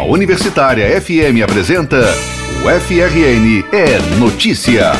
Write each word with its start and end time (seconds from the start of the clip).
A 0.00 0.04
Universitária 0.04 0.98
FM 0.98 1.44
apresenta 1.44 1.98
o 2.64 2.80
FRN 2.80 3.62
é 3.70 3.98
Notícia. 4.18 4.92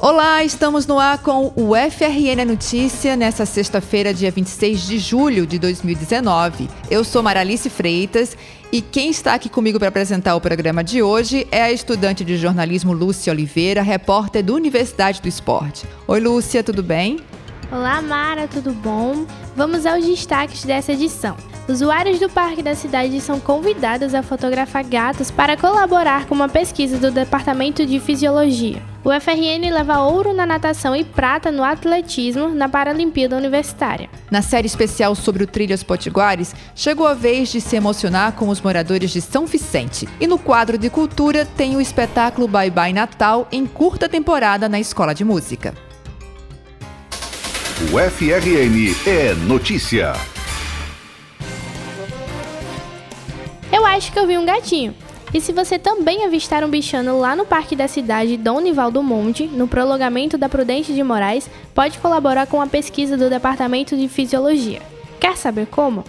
Olá, 0.00 0.42
estamos 0.42 0.84
no 0.84 0.98
ar 0.98 1.18
com 1.18 1.52
o 1.54 1.74
FRN 1.76 2.44
Notícia 2.44 3.14
nessa 3.14 3.46
sexta-feira, 3.46 4.12
dia 4.12 4.32
26 4.32 4.84
de 4.84 4.98
julho 4.98 5.46
de 5.46 5.60
2019. 5.60 6.68
Eu 6.90 7.04
sou 7.04 7.22
Maralice 7.22 7.70
Freitas 7.70 8.36
e 8.72 8.82
quem 8.82 9.08
está 9.08 9.34
aqui 9.34 9.48
comigo 9.48 9.78
para 9.78 9.90
apresentar 9.90 10.34
o 10.34 10.40
programa 10.40 10.82
de 10.82 11.04
hoje 11.04 11.46
é 11.52 11.62
a 11.62 11.70
estudante 11.70 12.24
de 12.24 12.36
jornalismo 12.36 12.92
Lúcia 12.92 13.32
Oliveira, 13.32 13.80
repórter 13.80 14.42
da 14.42 14.52
Universidade 14.52 15.22
do 15.22 15.28
Esporte. 15.28 15.86
Oi, 16.08 16.18
Lúcia, 16.18 16.64
tudo 16.64 16.82
bem? 16.82 17.20
Olá, 17.70 18.00
Mara, 18.00 18.48
tudo 18.48 18.72
bom? 18.72 19.26
Vamos 19.54 19.84
aos 19.84 20.02
destaques 20.02 20.64
dessa 20.64 20.92
edição. 20.92 21.36
Usuários 21.68 22.18
do 22.18 22.30
Parque 22.30 22.62
da 22.62 22.74
Cidade 22.74 23.20
são 23.20 23.38
convidados 23.38 24.14
a 24.14 24.22
fotografar 24.22 24.82
gatos 24.82 25.30
para 25.30 25.54
colaborar 25.54 26.24
com 26.24 26.34
uma 26.34 26.48
pesquisa 26.48 26.96
do 26.96 27.10
Departamento 27.10 27.84
de 27.84 28.00
Fisiologia. 28.00 28.82
O 29.04 29.10
FRN 29.10 29.70
leva 29.70 30.00
ouro 30.00 30.32
na 30.32 30.46
natação 30.46 30.96
e 30.96 31.04
prata 31.04 31.52
no 31.52 31.62
atletismo 31.62 32.48
na 32.48 32.70
Paralimpíada 32.70 33.36
Universitária. 33.36 34.08
Na 34.30 34.40
série 34.40 34.66
especial 34.66 35.14
sobre 35.14 35.44
o 35.44 35.46
Trilhas 35.46 35.82
Potiguares, 35.82 36.54
chegou 36.74 37.06
a 37.06 37.12
vez 37.12 37.50
de 37.50 37.60
se 37.60 37.76
emocionar 37.76 38.32
com 38.32 38.48
os 38.48 38.62
moradores 38.62 39.10
de 39.10 39.20
São 39.20 39.44
Vicente. 39.44 40.08
E 40.18 40.26
no 40.26 40.38
quadro 40.38 40.78
de 40.78 40.88
cultura 40.88 41.44
tem 41.44 41.76
o 41.76 41.82
espetáculo 41.82 42.48
Bye 42.48 42.70
Bye 42.70 42.94
Natal 42.94 43.46
em 43.52 43.66
curta 43.66 44.08
temporada 44.08 44.70
na 44.70 44.80
Escola 44.80 45.14
de 45.14 45.22
Música. 45.22 45.74
O 47.90 47.98
FRN 47.98 48.94
é 49.06 49.32
notícia. 49.46 50.12
Eu 53.72 53.86
acho 53.86 54.12
que 54.12 54.18
eu 54.18 54.26
vi 54.26 54.36
um 54.36 54.44
gatinho. 54.44 54.94
E 55.32 55.40
se 55.40 55.54
você 55.54 55.78
também 55.78 56.22
avistar 56.26 56.62
um 56.62 56.68
bichano 56.68 57.18
lá 57.18 57.34
no 57.34 57.46
Parque 57.46 57.74
da 57.74 57.88
Cidade 57.88 58.36
Dom 58.36 58.60
Nivaldo 58.60 59.02
Monte, 59.02 59.46
no 59.46 59.66
prolongamento 59.66 60.36
da 60.36 60.50
Prudente 60.50 60.92
de 60.92 61.02
Moraes, 61.02 61.48
pode 61.74 61.96
colaborar 61.98 62.46
com 62.46 62.60
a 62.60 62.66
pesquisa 62.66 63.16
do 63.16 63.30
Departamento 63.30 63.96
de 63.96 64.06
Fisiologia. 64.06 64.82
Quer 65.18 65.38
saber 65.38 65.66
como? 65.66 66.04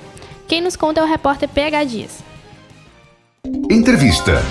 Quem 0.49 0.59
nos 0.59 0.75
conta 0.75 0.99
é 0.99 1.03
o 1.03 1.07
repórter 1.07 1.47
PH 1.47 1.83
Dias. 1.85 2.23
Entrevista. 3.71 4.43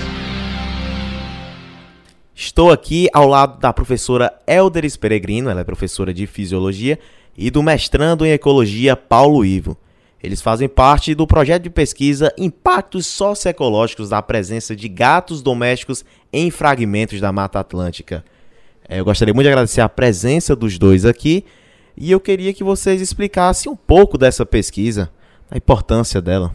Estou 2.33 2.71
aqui 2.71 3.07
ao 3.13 3.27
lado 3.27 3.59
da 3.59 3.71
professora 3.71 4.33
Elderis 4.47 4.97
Peregrino, 4.97 5.49
ela 5.49 5.61
é 5.61 5.63
professora 5.63 6.11
de 6.13 6.25
Fisiologia, 6.25 6.97
e 7.39 7.49
do 7.49 7.63
mestrando 7.63 8.25
em 8.25 8.31
Ecologia 8.31 8.97
Paulo 8.97 9.45
Ivo. 9.45 9.77
Eles 10.21 10.41
fazem 10.41 10.67
parte 10.67 11.15
do 11.15 11.25
projeto 11.25 11.63
de 11.63 11.69
pesquisa 11.69 12.33
Impactos 12.37 13.07
Socioecológicos 13.07 14.09
da 14.09 14.21
Presença 14.21 14.75
de 14.75 14.89
Gatos 14.89 15.41
Domésticos 15.41 16.03
em 16.33 16.51
Fragmentos 16.51 17.21
da 17.21 17.31
Mata 17.31 17.61
Atlântica. 17.61 18.25
É, 18.89 18.99
eu 18.99 19.05
gostaria 19.05 19.33
muito 19.33 19.45
de 19.45 19.51
agradecer 19.51 19.79
a 19.79 19.87
presença 19.87 20.53
dos 20.53 20.77
dois 20.77 21.05
aqui 21.05 21.45
e 21.95 22.11
eu 22.11 22.19
queria 22.19 22.53
que 22.53 22.63
vocês 22.63 23.01
explicassem 23.01 23.71
um 23.71 23.75
pouco 23.75 24.17
dessa 24.17 24.45
pesquisa, 24.45 25.09
a 25.49 25.55
importância 25.55 26.21
dela. 26.21 26.53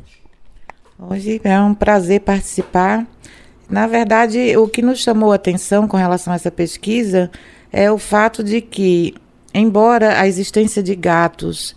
Hoje 0.99 1.41
é 1.43 1.59
um 1.59 1.75
prazer 1.75 2.21
participar 2.21 3.07
na 3.69 3.87
verdade, 3.87 4.57
o 4.57 4.69
que 4.69 4.83
nos 4.83 5.01
chamou 5.01 5.33
a 5.33 5.37
atenção 5.37 5.89
com 5.89 5.97
relação 5.97 6.33
a 6.33 6.37
essa 6.37 6.51
pesquisa 6.51 7.31
é 7.73 7.91
o 7.91 7.99
fato 7.99 8.45
de 8.45 8.61
que, 8.61 9.15
embora 9.55 10.21
a 10.21 10.27
existência 10.27 10.83
de 10.83 10.95
gatos 10.97 11.75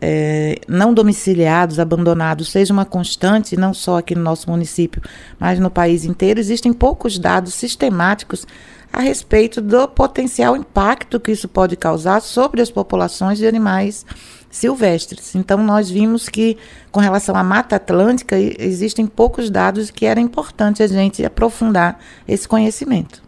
é, 0.00 0.60
não 0.68 0.94
domiciliados, 0.94 1.80
abandonados, 1.80 2.50
seja 2.50 2.72
uma 2.72 2.84
constante, 2.84 3.56
não 3.56 3.74
só 3.74 3.98
aqui 3.98 4.14
no 4.14 4.22
nosso 4.22 4.48
município, 4.48 5.02
mas 5.38 5.58
no 5.58 5.70
país 5.70 6.04
inteiro, 6.04 6.38
existem 6.38 6.72
poucos 6.72 7.18
dados 7.18 7.54
sistemáticos 7.54 8.46
a 8.92 9.00
respeito 9.00 9.60
do 9.60 9.88
potencial 9.88 10.56
impacto 10.56 11.20
que 11.20 11.32
isso 11.32 11.48
pode 11.48 11.76
causar 11.76 12.20
sobre 12.20 12.62
as 12.62 12.70
populações 12.70 13.38
de 13.38 13.46
animais 13.46 14.06
silvestres. 14.50 15.34
Então, 15.34 15.58
nós 15.58 15.90
vimos 15.90 16.28
que, 16.28 16.56
com 16.90 17.00
relação 17.00 17.36
à 17.36 17.44
Mata 17.44 17.76
Atlântica, 17.76 18.36
existem 18.38 19.06
poucos 19.06 19.50
dados 19.50 19.90
que 19.90 20.06
era 20.06 20.20
importante 20.20 20.82
a 20.82 20.86
gente 20.86 21.24
aprofundar 21.24 21.98
esse 22.26 22.48
conhecimento. 22.48 23.25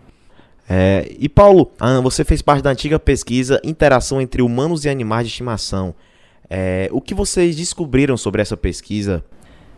É, 0.69 1.11
e 1.19 1.29
Paulo, 1.29 1.73
ah, 1.81 2.01
você 2.01 2.25
fez 2.25 2.43
parte 2.43 2.63
da 2.63 2.71
antiga 2.71 2.99
pesquisa 2.99 3.61
Interação 3.65 4.21
entre 4.21 4.43
Humanos 4.43 4.85
e 4.85 4.89
Animais 4.91 5.27
de 5.27 5.33
Estimação. 5.33 5.95
É, 6.51 6.89
o 6.93 7.01
que 7.01 7.15
vocês 7.15 7.57
descobriram 7.57 8.17
sobre 8.17 8.43
essa 8.43 8.57
pesquisa? 8.57 9.25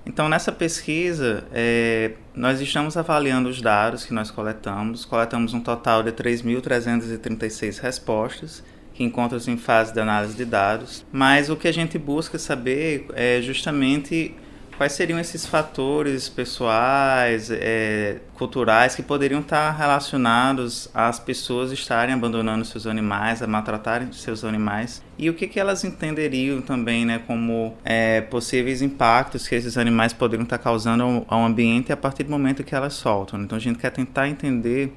Então, 0.04 0.28
nessa 0.28 0.50
pesquisa, 0.50 1.44
é, 1.52 2.12
nós 2.34 2.60
estamos 2.60 2.96
avaliando 2.96 3.48
os 3.48 3.60
dados 3.60 4.04
que 4.04 4.12
nós 4.12 4.30
coletamos. 4.30 5.04
Coletamos 5.04 5.54
um 5.54 5.60
total 5.60 6.02
de 6.02 6.10
3.336 6.10 7.80
respostas 7.80 8.64
que 8.92 9.04
encontram-se 9.04 9.50
em 9.50 9.56
fase 9.56 9.92
de 9.94 10.00
análise 10.00 10.36
de 10.36 10.44
dados, 10.44 11.06
mas 11.12 11.48
o 11.48 11.56
que 11.56 11.68
a 11.68 11.72
gente 11.72 11.96
busca 11.96 12.38
saber 12.38 13.06
é 13.14 13.40
justamente 13.40 14.34
quais 14.80 14.94
seriam 14.94 15.18
esses 15.20 15.44
fatores 15.44 16.26
pessoais, 16.26 17.50
é, 17.50 18.16
culturais 18.32 18.94
que 18.94 19.02
poderiam 19.02 19.42
estar 19.42 19.72
relacionados 19.72 20.88
às 20.94 21.20
pessoas 21.20 21.70
estarem 21.70 22.14
abandonando 22.14 22.64
seus 22.64 22.86
animais, 22.86 23.42
a 23.42 23.46
maltratarem 23.46 24.10
seus 24.10 24.42
animais 24.42 25.02
e 25.18 25.28
o 25.28 25.34
que, 25.34 25.46
que 25.46 25.60
elas 25.60 25.84
entenderiam 25.84 26.62
também, 26.62 27.04
né, 27.04 27.20
como 27.26 27.76
é, 27.84 28.22
possíveis 28.22 28.80
impactos 28.80 29.46
que 29.46 29.54
esses 29.54 29.76
animais 29.76 30.14
poderiam 30.14 30.44
estar 30.44 30.56
causando 30.56 31.02
ao, 31.02 31.26
ao 31.28 31.44
ambiente 31.44 31.92
a 31.92 31.96
partir 31.96 32.22
do 32.22 32.30
momento 32.30 32.64
que 32.64 32.74
elas 32.74 32.94
soltam. 32.94 33.38
Então 33.42 33.56
a 33.56 33.60
gente 33.60 33.78
quer 33.78 33.90
tentar 33.90 34.28
entender 34.28 34.94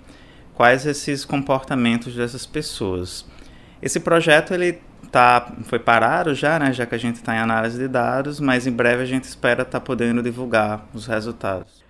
quais 0.53 0.85
esses 0.85 1.25
comportamentos 1.25 2.15
dessas 2.15 2.45
pessoas. 2.45 3.25
Esse 3.81 3.99
projeto 3.99 4.53
ele 4.53 4.79
tá, 5.11 5.53
foi 5.63 5.79
parado 5.79 6.33
já, 6.33 6.57
né, 6.59 6.73
já 6.73 6.85
que 6.85 6.95
a 6.95 6.97
gente 6.97 7.15
está 7.15 7.35
em 7.35 7.39
análise 7.39 7.77
de 7.77 7.87
dados, 7.87 8.39
mas 8.39 8.65
em 8.67 8.71
breve 8.71 9.03
a 9.03 9.05
gente 9.05 9.25
espera 9.25 9.63
estar 9.63 9.79
tá 9.79 9.85
podendo 9.85 10.21
divulgar 10.21 10.87
os 10.93 11.05
resultados. 11.05 11.83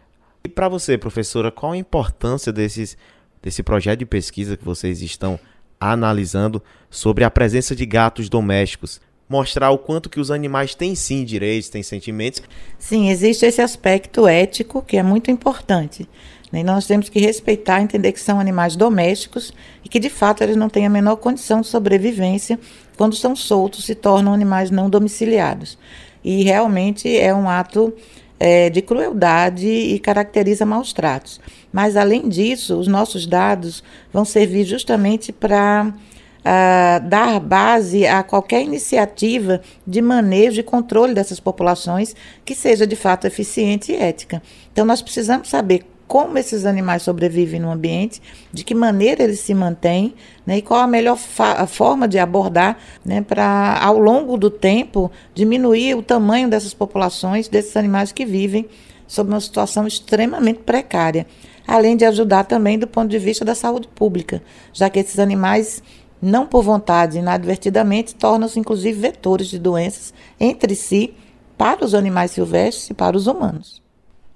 E 0.44 0.50
para 0.50 0.68
você, 0.68 0.98
professora, 0.98 1.52
qual 1.52 1.72
a 1.72 1.78
importância 1.78 2.52
desses, 2.52 2.98
desse 3.42 3.64
projeto 3.64 4.00
de 4.00 4.06
pesquisa 4.06 4.58
que 4.58 4.66
vocês 4.66 5.02
estão 5.02 5.40
analisando 5.80 6.62
sobre 6.90 7.24
a 7.24 7.32
presença 7.32 7.76
de 7.76 7.86
gatos 7.86 8.28
domésticos? 8.28 9.00
Mostrar 9.30 9.72
o 9.72 9.78
quanto 9.78 10.10
que 10.10 10.20
os 10.20 10.30
animais 10.30 10.76
têm 10.76 10.96
sim 10.96 11.24
direitos, 11.24 11.70
têm 11.70 11.82
sentimentos. 11.82 12.42
Sim, 12.78 13.10
existe 13.10 13.46
esse 13.46 13.62
aspecto 13.62 14.28
ético 14.28 14.82
que 14.82 14.98
é 14.98 15.04
muito 15.04 15.32
importante. 15.32 16.08
Né? 16.52 16.60
E 16.60 16.64
nós 16.64 16.86
temos 16.86 17.10
que 17.10 17.20
respeitar, 17.20 17.82
entender 17.82 18.12
que 18.12 18.20
são 18.20 18.40
animais 18.40 18.76
domésticos 18.76 19.54
e 19.84 19.90
que, 19.90 20.00
de 20.00 20.10
fato, 20.10 20.44
eles 20.44 20.56
não 20.56 20.70
têm 20.70 20.86
a 20.86 20.90
menor 20.90 21.16
condição 21.16 21.62
de 21.62 21.68
sobrevivência 21.68 22.60
quando 22.98 23.16
são 23.16 23.36
soltos, 23.36 23.86
se 23.86 23.96
tornam 23.96 24.34
animais 24.34 24.72
não 24.72 24.90
domiciliados. 24.90 25.78
E 26.24 26.44
realmente 26.44 27.16
é 27.18 27.34
um 27.34 27.50
ato 27.50 27.94
é, 28.40 28.70
de 28.70 28.82
crueldade 28.82 29.68
e 29.68 30.00
caracteriza 30.00 30.66
maus 30.66 30.94
tratos. 30.94 31.40
Mas, 31.72 31.96
além 31.96 32.28
disso, 32.28 32.78
os 32.78 32.88
nossos 32.88 33.26
dados 33.26 33.84
vão 34.12 34.26
servir 34.26 34.66
justamente 34.66 35.32
para 35.32 35.88
uh, 35.88 37.08
dar 37.08 37.40
base 37.40 38.06
a 38.06 38.22
qualquer 38.22 38.62
iniciativa 38.62 39.62
de 39.88 40.02
manejo 40.02 40.60
e 40.60 40.64
controle 40.64 41.14
dessas 41.14 41.40
populações 41.40 42.16
que 42.44 42.54
seja 42.54 42.86
de 42.86 42.96
fato 42.96 43.26
eficiente 43.26 43.92
e 43.92 43.96
ética. 43.96 44.42
Então, 44.72 44.86
nós 44.86 45.02
precisamos 45.02 45.50
saber 45.50 45.86
como 46.14 46.38
esses 46.38 46.64
animais 46.64 47.02
sobrevivem 47.02 47.60
no 47.60 47.72
ambiente, 47.72 48.22
de 48.52 48.64
que 48.64 48.76
maneira 48.76 49.24
eles 49.24 49.40
se 49.40 49.52
mantêm, 49.52 50.14
né, 50.46 50.60
e 50.60 50.62
qual 50.62 50.82
a 50.82 50.86
melhor 50.86 51.18
forma 51.18 52.08
de 52.08 52.20
abordar 52.20 52.78
né, 53.04 53.24
para, 53.24 53.80
ao 53.82 53.98
longo 53.98 54.38
do 54.38 54.52
tempo, 54.52 55.12
diminuir 55.34 55.96
o 55.96 56.04
tamanho 56.04 56.48
dessas 56.48 56.72
populações, 56.72 57.48
desses 57.48 57.76
animais 57.76 58.12
que 58.12 58.28
vivem 58.28 58.68
sob 59.08 59.32
uma 59.32 59.40
situação 59.40 59.88
extremamente 59.88 60.60
precária, 60.60 61.26
além 61.68 61.98
de 61.98 62.06
ajudar 62.06 62.44
também 62.44 62.78
do 62.78 62.86
ponto 62.86 63.10
de 63.10 63.18
vista 63.18 63.44
da 63.44 63.56
saúde 63.56 63.88
pública, 63.88 64.44
já 64.72 64.92
que 64.92 65.00
esses 65.00 65.18
animais, 65.18 65.82
não 66.22 66.46
por 66.46 66.62
vontade, 66.62 67.18
inadvertidamente, 67.18 68.14
tornam-se 68.14 68.60
inclusive 68.60 69.02
vetores 69.02 69.48
de 69.48 69.58
doenças 69.58 70.14
entre 70.40 70.76
si, 70.76 71.16
para 71.58 71.84
os 71.84 71.96
animais 71.96 72.30
silvestres 72.30 72.92
e 72.92 72.94
para 72.94 73.18
os 73.18 73.26
humanos. 73.26 73.83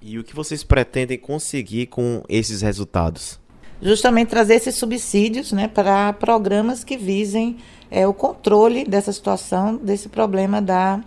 E 0.10 0.18
o 0.18 0.24
que 0.24 0.34
vocês 0.34 0.64
pretendem 0.64 1.18
conseguir 1.18 1.88
com 1.88 2.24
esses 2.30 2.62
resultados? 2.62 3.38
Justamente 3.82 4.30
trazer 4.30 4.54
esses 4.54 4.76
subsídios 4.76 5.52
né, 5.52 5.68
para 5.68 6.14
programas 6.14 6.82
que 6.82 6.96
visem 6.96 7.58
é, 7.92 8.08
o 8.08 8.14
controle 8.14 8.86
dessa 8.86 9.12
situação, 9.12 9.76
desse 9.76 10.08
problema 10.08 10.62
da 10.62 11.02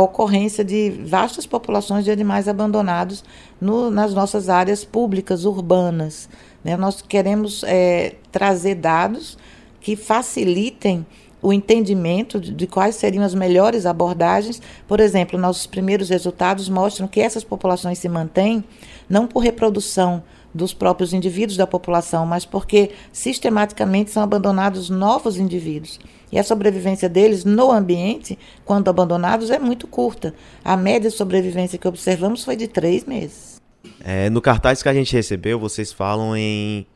ocorrência 0.00 0.64
de 0.64 0.88
vastas 1.04 1.44
populações 1.44 2.04
de 2.04 2.10
animais 2.10 2.48
abandonados 2.48 3.22
no, 3.60 3.90
nas 3.90 4.14
nossas 4.14 4.48
áreas 4.48 4.84
públicas 4.84 5.44
urbanas. 5.44 6.30
Né? 6.64 6.78
Nós 6.78 7.02
queremos 7.02 7.62
é, 7.64 8.14
trazer 8.32 8.76
dados 8.76 9.36
que 9.82 9.96
facilitem 9.96 11.04
o 11.40 11.52
entendimento 11.52 12.40
de, 12.40 12.66
quais 12.66 12.96
seriam 12.96 13.24
as 13.24 13.34
melhores 13.34 13.86
abordagens. 13.86 14.60
Por 14.86 15.00
exemplo, 15.00 15.38
nossos 15.38 15.66
primeiros 15.66 16.08
resultados 16.08 16.68
mostram 16.68 17.06
que 17.06 17.20
essas 17.20 17.44
populações 17.44 17.98
se 17.98 18.08
mantêm 18.08 18.64
não 19.08 19.26
por 19.26 19.40
reprodução 19.40 20.22
dos 20.52 20.72
próprios 20.72 21.12
indivíduos 21.12 21.56
da 21.56 21.66
população, 21.66 22.26
mas 22.26 22.44
porque 22.44 22.90
sistematicamente 23.12 24.10
são 24.10 24.22
abandonados 24.22 24.90
novos 24.90 25.36
indivíduos. 25.36 26.00
E 26.32 26.38
a 26.38 26.44
sobrevivência 26.44 27.08
deles 27.08 27.44
no 27.44 27.70
ambiente, 27.70 28.38
quando 28.64 28.88
abandonados, 28.88 29.50
é 29.50 29.58
muito 29.58 29.86
curta. 29.86 30.34
A 30.64 30.76
média 30.76 31.08
de 31.08 31.16
sobrevivência 31.16 31.78
que 31.78 31.88
observamos 31.88 32.44
foi 32.44 32.56
de 32.56 32.66
três 32.66 33.04
meses. 33.04 33.58
É, 34.04 34.28
no 34.28 34.40
cartaz 34.40 34.82
que 34.82 34.88
a 34.88 34.94
gente 34.94 35.14
recebeu, 35.14 35.58
vocês 35.58 35.92
falam 35.92 36.36
em 36.36 36.86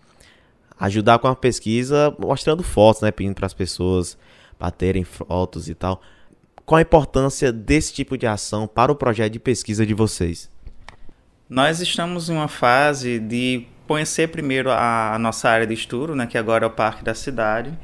ajudar 0.79 1.19
com 1.19 1.29
a 1.29 1.37
pesquisa, 1.37 2.15
mostrando 2.19 2.63
fotos, 2.63 3.03
né, 3.03 3.11
pedindo 3.11 3.35
para 3.35 3.47
as 3.47 3.55
pessoas 3.55 4.19
baterem 4.59 5.05
fotos 5.05 5.69
e 5.69 5.75
tal. 5.75 6.01
Qual 6.65 6.79
a 6.79 6.83
importância 6.83 7.53
desse 7.53 7.93
tipo 7.93 8.17
de 8.17 8.27
ação 8.27 8.67
para 8.67 8.93
o 8.93 8.95
projeto 8.95 9.33
de 9.33 9.39
pesquisa 9.39 9.85
de 9.85 9.95
vocês? 9.95 10.51
Nós 11.49 11.81
estamos 11.81 12.31
em 12.31 12.35
uma 12.35 12.49
fase 12.49 13.19
de 13.19 13.67
conhecer 13.87 14.29
primeiro 14.29 14.71
a, 14.71 15.19
nossa 15.19 15.49
área 15.49 15.67
de 15.67 15.75
estudo, 15.75 16.15
né, 16.15 16.27
que 16.27 16.39
agora 16.39 16.65
é 16.65 16.69
o 16.69 16.71
Parque 16.71 17.05
da 17.05 17.15
Cidade, 17.15 17.77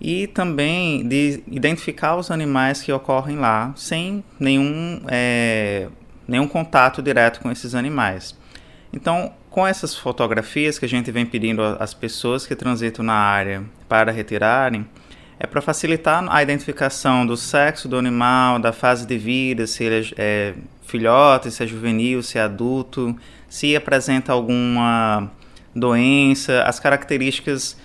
e 0.00 0.26
também 0.26 1.06
de 1.06 1.42
identificar 1.46 2.16
os 2.16 2.30
animais 2.30 2.82
que 2.82 2.92
ocorrem 2.92 3.38
lá 3.38 3.72
sem 3.76 4.24
nenhum, 4.38 5.02
é, 5.08 5.88
nenhum 6.26 6.48
contato 6.48 7.00
direto 7.00 7.40
com 7.40 7.50
esses 7.50 7.74
animais. 7.74 8.36
Então, 8.92 9.32
com 9.50 9.66
essas 9.66 9.94
fotografias 9.94 10.78
que 10.78 10.84
a 10.84 10.88
gente 10.88 11.10
vem 11.10 11.24
pedindo 11.24 11.62
às 11.62 11.94
pessoas 11.94 12.46
que 12.46 12.54
transitam 12.54 13.04
na 13.04 13.14
área 13.14 13.64
para 13.88 14.10
retirarem, 14.10 14.86
é 15.38 15.46
para 15.46 15.62
facilitar 15.62 16.24
a 16.28 16.42
identificação 16.42 17.26
do 17.26 17.36
sexo 17.36 17.88
do 17.88 17.96
animal, 17.96 18.58
da 18.58 18.72
fase 18.72 19.06
de 19.06 19.16
vida, 19.16 19.66
se 19.66 19.84
ele 19.84 20.06
é, 20.06 20.12
é 20.18 20.54
filhote, 20.82 21.50
se 21.50 21.62
é 21.62 21.66
juvenil, 21.66 22.22
se 22.22 22.36
é 22.36 22.42
adulto, 22.42 23.16
se 23.48 23.74
apresenta 23.74 24.32
alguma 24.32 25.30
doença, 25.74 26.62
as 26.64 26.78
características 26.78 27.76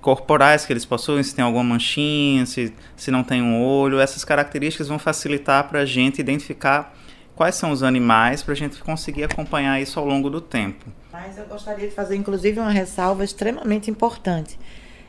corporais 0.00 0.66
que 0.66 0.72
eles 0.72 0.84
possuem, 0.84 1.22
se 1.22 1.34
tem 1.34 1.44
alguma 1.44 1.64
manchinha, 1.64 2.44
se, 2.44 2.72
se 2.96 3.10
não 3.10 3.22
tem 3.22 3.42
um 3.42 3.62
olho, 3.62 3.98
essas 4.00 4.24
características 4.24 4.88
vão 4.88 4.98
facilitar 4.98 5.68
para 5.68 5.80
a 5.80 5.84
gente 5.84 6.20
identificar 6.20 6.94
quais 7.40 7.54
são 7.54 7.70
os 7.70 7.82
animais 7.82 8.42
para 8.42 8.52
a 8.52 8.56
gente 8.56 8.82
conseguir 8.82 9.24
acompanhar 9.24 9.80
isso 9.80 9.98
ao 9.98 10.04
longo 10.04 10.28
do 10.28 10.42
tempo. 10.42 10.84
Mas 11.10 11.38
eu 11.38 11.46
gostaria 11.46 11.88
de 11.88 11.94
fazer, 11.94 12.14
inclusive, 12.14 12.60
uma 12.60 12.70
ressalva 12.70 13.24
extremamente 13.24 13.90
importante. 13.90 14.58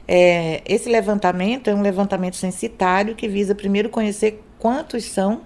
É, 0.08 0.62
esse 0.66 0.88
levantamento 0.88 1.70
é 1.70 1.76
um 1.76 1.82
levantamento 1.82 2.38
censitário 2.38 3.16
que 3.16 3.28
visa 3.28 3.54
primeiro 3.54 3.90
conhecer 3.90 4.42
quantos 4.58 5.04
são, 5.04 5.42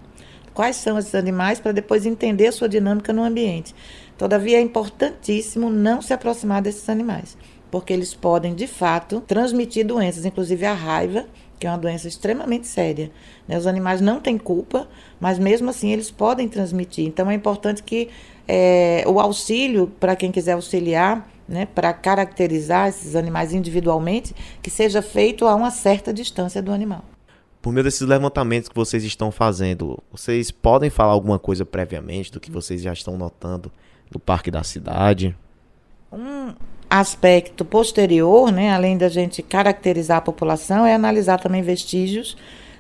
quais 0.54 0.76
são 0.76 1.00
esses 1.00 1.16
animais, 1.16 1.60
para 1.60 1.72
depois 1.72 2.06
entender 2.06 2.46
a 2.46 2.52
sua 2.52 2.70
dinâmica 2.70 3.12
no 3.12 3.24
ambiente. 3.24 3.74
Todavia, 4.16 4.60
é 4.60 4.62
importantíssimo 4.62 5.72
não 5.72 6.04
se 6.04 6.14
aproximar 6.14 6.62
desses 6.62 6.88
animais, 6.88 7.36
porque 7.72 7.94
eles 7.94 8.14
podem, 8.14 8.54
de 8.54 8.68
fato, 8.68 9.22
transmitir 9.22 9.88
doenças, 9.88 10.24
inclusive 10.24 10.64
a 10.68 10.74
raiva, 10.74 11.26
que 11.66 11.68
é 11.68 11.72
uma 11.72 11.80
doença 11.80 12.08
extremamente 12.08 12.68
séria. 12.68 13.12
Né? 13.48 13.58
Os 13.58 13.66
animais 13.66 14.00
não 14.00 14.20
têm 14.20 14.38
culpa, 14.38 14.88
mas 15.20 15.40
mesmo 15.40 15.72
assim 15.72 15.92
eles 15.92 16.12
podem 16.12 16.48
transmitir. 16.48 17.08
Então, 17.08 17.28
é 17.28 17.34
importante 17.34 17.82
que 17.82 18.10
é, 18.48 19.04
o 19.08 19.20
auxílio, 19.20 19.88
para 20.00 20.16
quem 20.16 20.32
quiser 20.32 20.52
auxiliar, 20.52 21.28
né, 21.50 21.66
para 21.66 21.92
caracterizar 21.92 22.90
esses 22.90 23.16
animais 23.16 23.52
individualmente, 23.52 24.36
que 24.62 24.70
seja 24.70 25.02
feito 25.02 25.48
a 25.48 25.56
uma 25.56 25.72
certa 25.72 26.14
distância 26.14 26.62
do 26.62 26.72
animal. 26.72 27.04
Por 27.64 27.74
meio 27.74 27.84
desses 27.84 28.08
levantamentos 28.08 28.70
que 28.70 28.76
vocês 28.76 29.04
estão 29.04 29.32
fazendo, 29.32 29.98
vocês 30.12 30.52
podem 30.52 30.92
falar 30.92 31.14
alguma 31.14 31.40
coisa 31.40 31.66
previamente 31.66 32.32
do 32.32 32.40
que 32.40 32.52
vocês 32.52 32.80
já 32.80 32.94
estão 32.94 33.18
notando 33.18 33.72
no 34.14 34.20
parque 34.20 34.52
da 34.52 34.64
cidade? 34.64 35.36
Um 36.12 36.54
aspecto 37.00 37.66
posterior, 37.66 38.52
né, 38.52 38.74
além 38.74 38.98
da 38.98 39.10
gente 39.10 39.42
caracterizar 39.42 40.18
a 40.18 40.22
população, 40.22 40.86
é 40.86 40.94
analisar 40.94 41.40
também 41.40 41.62
vestígios 41.62 42.38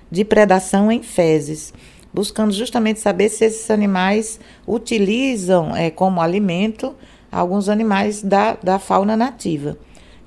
de 0.09 0.23
predação 0.23 0.91
em 0.91 1.01
fezes, 1.01 1.73
buscando 2.13 2.53
justamente 2.53 2.99
saber 2.99 3.29
se 3.29 3.45
esses 3.45 3.69
animais 3.69 4.39
utilizam 4.67 5.75
é, 5.75 5.89
como 5.89 6.21
alimento 6.21 6.95
alguns 7.31 7.67
animais 7.67 8.21
da, 8.21 8.57
da 8.63 8.79
fauna 8.79 9.17
nativa. 9.17 9.77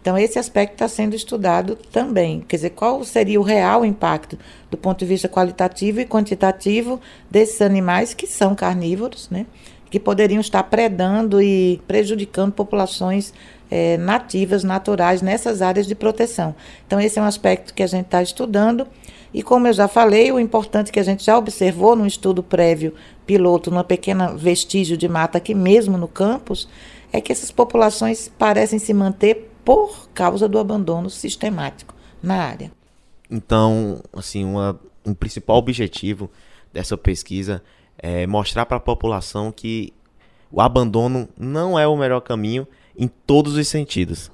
Então, 0.00 0.16
esse 0.16 0.38
aspecto 0.38 0.74
está 0.74 0.88
sendo 0.88 1.16
estudado 1.16 1.76
também. 1.90 2.40
Quer 2.46 2.56
dizer, 2.56 2.70
qual 2.70 3.02
seria 3.04 3.40
o 3.40 3.42
real 3.42 3.84
impacto 3.84 4.38
do 4.70 4.76
ponto 4.76 5.00
de 5.00 5.06
vista 5.06 5.28
qualitativo 5.28 6.00
e 6.00 6.06
quantitativo 6.06 7.00
desses 7.30 7.60
animais 7.60 8.14
que 8.14 8.26
são 8.26 8.54
carnívoros, 8.54 9.28
né? 9.30 9.46
que 9.90 9.98
poderiam 9.98 10.40
estar 10.40 10.62
predando 10.64 11.40
e 11.40 11.80
prejudicando 11.86 12.52
populações 12.52 13.32
é, 13.70 13.96
nativas, 13.96 14.64
naturais, 14.64 15.22
nessas 15.22 15.62
áreas 15.62 15.86
de 15.86 15.94
proteção. 15.94 16.54
Então, 16.86 17.00
esse 17.00 17.18
é 17.18 17.22
um 17.22 17.26
aspecto 17.26 17.74
que 17.74 17.82
a 17.82 17.86
gente 17.86 18.06
está 18.06 18.22
estudando. 18.22 18.86
E 19.32 19.42
como 19.42 19.68
eu 19.68 19.72
já 19.72 19.86
falei, 19.86 20.32
o 20.32 20.40
importante 20.40 20.90
que 20.90 20.98
a 20.98 21.02
gente 21.02 21.24
já 21.24 21.36
observou 21.36 21.94
no 21.94 22.06
estudo 22.06 22.42
prévio 22.42 22.94
piloto, 23.26 23.70
numa 23.70 23.84
pequena 23.84 24.34
vestígio 24.34 24.96
de 24.96 25.06
mata 25.06 25.38
aqui 25.38 25.54
mesmo 25.54 25.98
no 25.98 26.08
campus, 26.08 26.68
é 27.12 27.20
que 27.20 27.30
essas 27.30 27.50
populações 27.50 28.30
parecem 28.38 28.78
se 28.78 28.94
manter 28.94 29.50
por 29.64 30.08
causa 30.14 30.48
do 30.48 30.58
abandono 30.58 31.10
sistemático 31.10 31.94
na 32.22 32.36
área. 32.36 32.72
Então, 33.30 34.00
assim, 34.12 34.44
uma, 34.44 34.80
um 35.04 35.12
principal 35.12 35.56
objetivo 35.56 36.30
dessa 36.72 36.96
pesquisa 36.96 37.62
é 37.98 38.26
mostrar 38.26 38.64
para 38.64 38.78
a 38.78 38.80
população 38.80 39.52
que 39.52 39.92
o 40.50 40.60
abandono 40.60 41.28
não 41.38 41.78
é 41.78 41.86
o 41.86 41.96
melhor 41.96 42.20
caminho 42.20 42.66
em 42.98 43.08
todos 43.08 43.56
os 43.56 43.68
sentidos. 43.68 44.30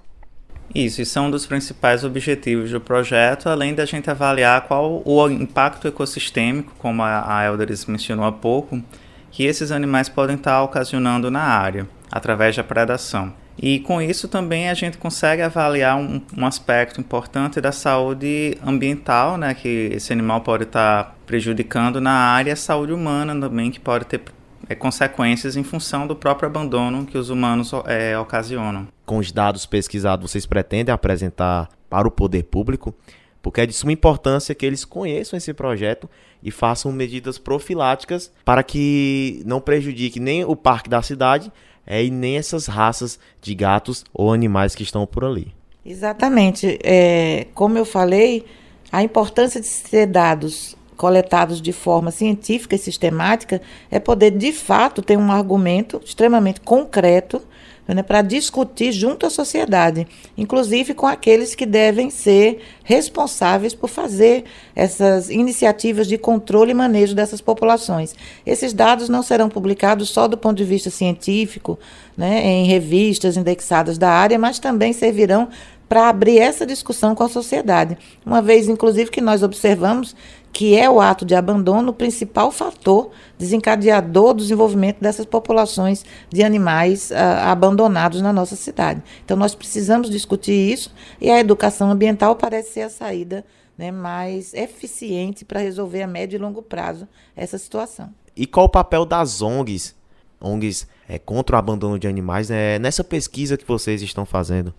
Isso, 0.74 1.02
e 1.02 1.06
são 1.06 1.26
um 1.26 1.30
dos 1.30 1.46
principais 1.46 2.02
objetivos 2.02 2.70
do 2.70 2.80
projeto, 2.80 3.48
além 3.48 3.74
da 3.74 3.84
gente 3.84 4.10
avaliar 4.10 4.62
qual 4.62 5.02
o 5.04 5.30
impacto 5.30 5.86
ecossistêmico, 5.86 6.72
como 6.78 7.02
a, 7.02 7.38
a 7.38 7.44
Elderis 7.44 7.84
mencionou 7.86 8.24
há 8.24 8.32
pouco, 8.32 8.82
que 9.30 9.44
esses 9.44 9.70
animais 9.70 10.08
podem 10.08 10.36
estar 10.36 10.62
ocasionando 10.62 11.30
na 11.30 11.42
área 11.42 11.86
através 12.10 12.56
da 12.56 12.64
predação. 12.64 13.32
E 13.56 13.78
com 13.80 14.02
isso 14.02 14.26
também 14.26 14.68
a 14.68 14.74
gente 14.74 14.98
consegue 14.98 15.42
avaliar 15.42 15.96
um, 15.96 16.20
um, 16.36 16.44
aspecto 16.44 17.00
importante 17.00 17.60
da 17.60 17.70
saúde 17.70 18.58
ambiental, 18.66 19.36
né, 19.36 19.54
que 19.54 19.90
esse 19.92 20.12
animal 20.12 20.40
pode 20.40 20.64
estar 20.64 21.16
prejudicando 21.24 22.00
na 22.00 22.12
área, 22.12 22.52
a 22.52 22.56
saúde 22.56 22.92
humana 22.92 23.38
também, 23.38 23.70
que 23.70 23.78
pode 23.78 24.06
ter 24.06 24.22
é, 24.68 24.74
consequências 24.74 25.56
em 25.56 25.62
função 25.62 26.06
do 26.06 26.16
próprio 26.16 26.48
abandono 26.48 27.06
que 27.06 27.18
os 27.18 27.30
humanos 27.30 27.72
é, 27.86 28.18
ocasionam. 28.18 28.88
Com 29.04 29.18
os 29.18 29.32
dados 29.32 29.66
pesquisados, 29.66 30.30
vocês 30.30 30.46
pretendem 30.46 30.92
apresentar 30.92 31.68
para 31.88 32.08
o 32.08 32.10
poder 32.10 32.44
público? 32.44 32.94
Porque 33.42 33.60
é 33.60 33.66
de 33.66 33.72
suma 33.72 33.92
importância 33.92 34.54
que 34.54 34.64
eles 34.64 34.84
conheçam 34.84 35.36
esse 35.36 35.52
projeto 35.52 36.08
e 36.42 36.50
façam 36.50 36.90
medidas 36.90 37.38
profiláticas 37.38 38.32
para 38.44 38.62
que 38.62 39.42
não 39.44 39.60
prejudique 39.60 40.18
nem 40.18 40.44
o 40.44 40.56
parque 40.56 40.88
da 40.88 41.02
cidade, 41.02 41.52
é, 41.86 42.02
e 42.02 42.10
nem 42.10 42.36
essas 42.36 42.66
raças 42.66 43.18
de 43.40 43.54
gatos 43.54 44.04
ou 44.12 44.32
animais 44.32 44.74
que 44.74 44.82
estão 44.82 45.06
por 45.06 45.24
ali. 45.24 45.54
Exatamente. 45.84 46.78
É, 46.82 47.46
como 47.54 47.76
eu 47.76 47.84
falei, 47.84 48.46
a 48.90 49.02
importância 49.02 49.60
de 49.60 49.66
ser 49.66 50.06
dados 50.06 50.76
coletados 50.96 51.60
de 51.60 51.72
forma 51.72 52.10
científica 52.10 52.74
e 52.74 52.78
sistemática 52.78 53.60
é 53.90 53.98
poder, 53.98 54.30
de 54.30 54.52
fato, 54.52 55.02
ter 55.02 55.16
um 55.16 55.32
argumento 55.32 56.00
extremamente 56.04 56.60
concreto 56.60 57.42
né, 57.86 58.02
para 58.02 58.22
discutir 58.22 58.92
junto 58.92 59.26
à 59.26 59.30
sociedade, 59.30 60.06
inclusive 60.38 60.94
com 60.94 61.06
aqueles 61.06 61.54
que 61.54 61.66
devem 61.66 62.08
ser 62.08 62.60
responsáveis 62.82 63.74
por 63.74 63.88
fazer 63.88 64.44
essas 64.74 65.28
iniciativas 65.28 66.06
de 66.06 66.16
controle 66.16 66.70
e 66.70 66.74
manejo 66.74 67.14
dessas 67.14 67.40
populações. 67.40 68.14
Esses 68.46 68.72
dados 68.72 69.08
não 69.08 69.22
serão 69.22 69.48
publicados 69.48 70.08
só 70.08 70.26
do 70.26 70.38
ponto 70.38 70.56
de 70.56 70.64
vista 70.64 70.88
científico, 70.88 71.78
né, 72.16 72.42
em 72.46 72.66
revistas 72.66 73.36
indexadas 73.36 73.98
da 73.98 74.08
área, 74.08 74.38
mas 74.38 74.58
também 74.58 74.92
servirão 74.92 75.48
para 75.86 76.08
abrir 76.08 76.38
essa 76.38 76.64
discussão 76.64 77.14
com 77.14 77.22
a 77.22 77.28
sociedade. 77.28 77.98
Uma 78.24 78.40
vez, 78.40 78.68
inclusive, 78.68 79.10
que 79.10 79.20
nós 79.20 79.42
observamos 79.42 80.16
que 80.54 80.78
é 80.78 80.88
o 80.88 81.00
ato 81.00 81.24
de 81.24 81.34
abandono 81.34 81.90
o 81.90 81.94
principal 81.94 82.52
fator 82.52 83.10
desencadeador 83.36 84.34
do 84.34 84.40
desenvolvimento 84.40 85.00
dessas 85.00 85.26
populações 85.26 86.04
de 86.30 86.44
animais 86.44 87.10
uh, 87.10 87.14
abandonados 87.42 88.22
na 88.22 88.32
nossa 88.32 88.54
cidade. 88.54 89.02
Então, 89.24 89.36
nós 89.36 89.52
precisamos 89.52 90.08
discutir 90.08 90.52
isso 90.52 90.94
e 91.20 91.28
a 91.28 91.40
educação 91.40 91.90
ambiental 91.90 92.36
parece 92.36 92.74
ser 92.74 92.82
a 92.82 92.88
saída 92.88 93.44
né, 93.76 93.90
mais 93.90 94.54
eficiente 94.54 95.44
para 95.44 95.58
resolver 95.58 96.02
a 96.02 96.06
médio 96.06 96.36
e 96.36 96.40
longo 96.40 96.62
prazo 96.62 97.08
essa 97.34 97.58
situação. 97.58 98.14
E 98.36 98.46
qual 98.46 98.66
o 98.66 98.70
papel 98.70 99.04
das 99.04 99.42
ONGs, 99.42 99.96
ONGs 100.40 100.86
é, 101.08 101.18
contra 101.18 101.56
o 101.56 101.58
abandono 101.58 101.98
de 101.98 102.06
animais, 102.06 102.48
é, 102.52 102.78
nessa 102.78 103.02
pesquisa 103.02 103.56
que 103.56 103.66
vocês 103.66 104.02
estão 104.02 104.24
fazendo? 104.24 104.72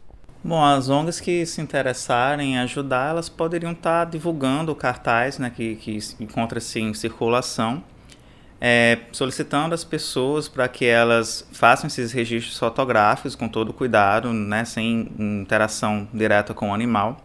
Bom, 0.48 0.64
as 0.64 0.90
ONGs 0.90 1.20
que 1.20 1.44
se 1.44 1.60
interessarem 1.60 2.54
em 2.54 2.60
ajudar, 2.60 3.10
elas 3.10 3.28
poderiam 3.28 3.72
estar 3.72 4.06
divulgando 4.06 4.72
o 4.72 4.75
cartaz 4.75 5.40
né, 5.40 5.50
que, 5.50 5.75
que 5.78 5.98
encontra-se 6.20 6.80
em 6.80 6.94
circulação, 6.94 7.84
é, 8.62 9.00
solicitando 9.12 9.74
as 9.74 9.84
pessoas 9.84 10.48
para 10.48 10.68
que 10.68 10.86
elas 10.86 11.50
façam 11.52 11.88
esses 11.88 12.12
registros 12.12 12.60
fotográficos 12.60 13.34
com 13.34 13.50
todo 13.50 13.74
cuidado, 13.74 14.32
né, 14.32 14.64
sem 14.66 15.12
interação 15.18 16.08
direta 16.14 16.54
com 16.54 16.70
o 16.70 16.75
animal, 16.75 17.18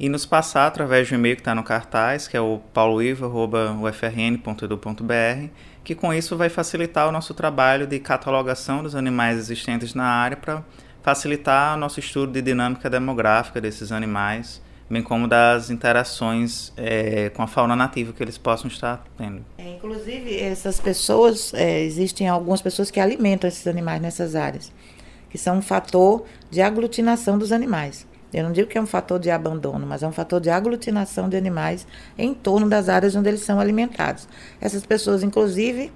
e 0.00 0.08
nos 0.08 0.24
passar 0.24 0.66
através 0.66 1.06
do 1.06 1.16
e-mail 1.16 1.36
que 1.36 1.42
está 1.42 1.54
no 1.54 1.62
cartaz, 1.62 2.26
que 2.26 2.34
é 2.34 2.40
o 2.40 2.60
pauloivo.ufrn.edu.br, 2.72 5.48
que 5.84 5.94
com 5.94 6.14
isso 6.14 6.34
vai 6.34 6.48
facilitar 6.48 7.10
o 7.10 7.12
nosso 7.12 7.34
trabalho 7.34 7.86
de 7.86 7.98
catalogação 7.98 8.82
dos 8.82 8.94
animais 8.94 9.36
existentes 9.36 9.92
na 9.92 10.06
área 10.06 10.38
para 10.38 10.62
facilitar 11.04 11.76
nosso 11.76 12.00
estudo 12.00 12.32
de 12.32 12.40
dinâmica 12.40 12.88
demográfica 12.88 13.60
desses 13.60 13.92
animais, 13.92 14.62
bem 14.88 15.02
como 15.02 15.28
das 15.28 15.68
interações 15.68 16.72
é, 16.78 17.28
com 17.28 17.42
a 17.42 17.46
fauna 17.46 17.76
nativa 17.76 18.10
que 18.14 18.22
eles 18.22 18.38
possam 18.38 18.68
estar 18.68 19.04
tendo. 19.18 19.44
É, 19.58 19.68
inclusive, 19.68 20.40
essas 20.40 20.80
pessoas, 20.80 21.52
é, 21.52 21.82
existem 21.82 22.26
algumas 22.26 22.62
pessoas 22.62 22.90
que 22.90 22.98
alimentam 22.98 23.46
esses 23.46 23.66
animais 23.66 24.00
nessas 24.00 24.34
áreas, 24.34 24.72
que 25.28 25.36
são 25.36 25.58
um 25.58 25.62
fator 25.62 26.24
de 26.50 26.62
aglutinação 26.62 27.38
dos 27.38 27.52
animais. 27.52 28.06
Eu 28.32 28.42
não 28.42 28.50
digo 28.50 28.68
que 28.68 28.78
é 28.78 28.80
um 28.80 28.86
fator 28.86 29.20
de 29.20 29.30
abandono, 29.30 29.86
mas 29.86 30.02
é 30.02 30.08
um 30.08 30.12
fator 30.12 30.40
de 30.40 30.48
aglutinação 30.48 31.28
de 31.28 31.36
animais 31.36 31.86
em 32.16 32.32
torno 32.32 32.66
das 32.66 32.88
áreas 32.88 33.14
onde 33.14 33.28
eles 33.28 33.42
são 33.42 33.60
alimentados. 33.60 34.26
Essas 34.58 34.84
pessoas, 34.86 35.22
inclusive, 35.22 35.92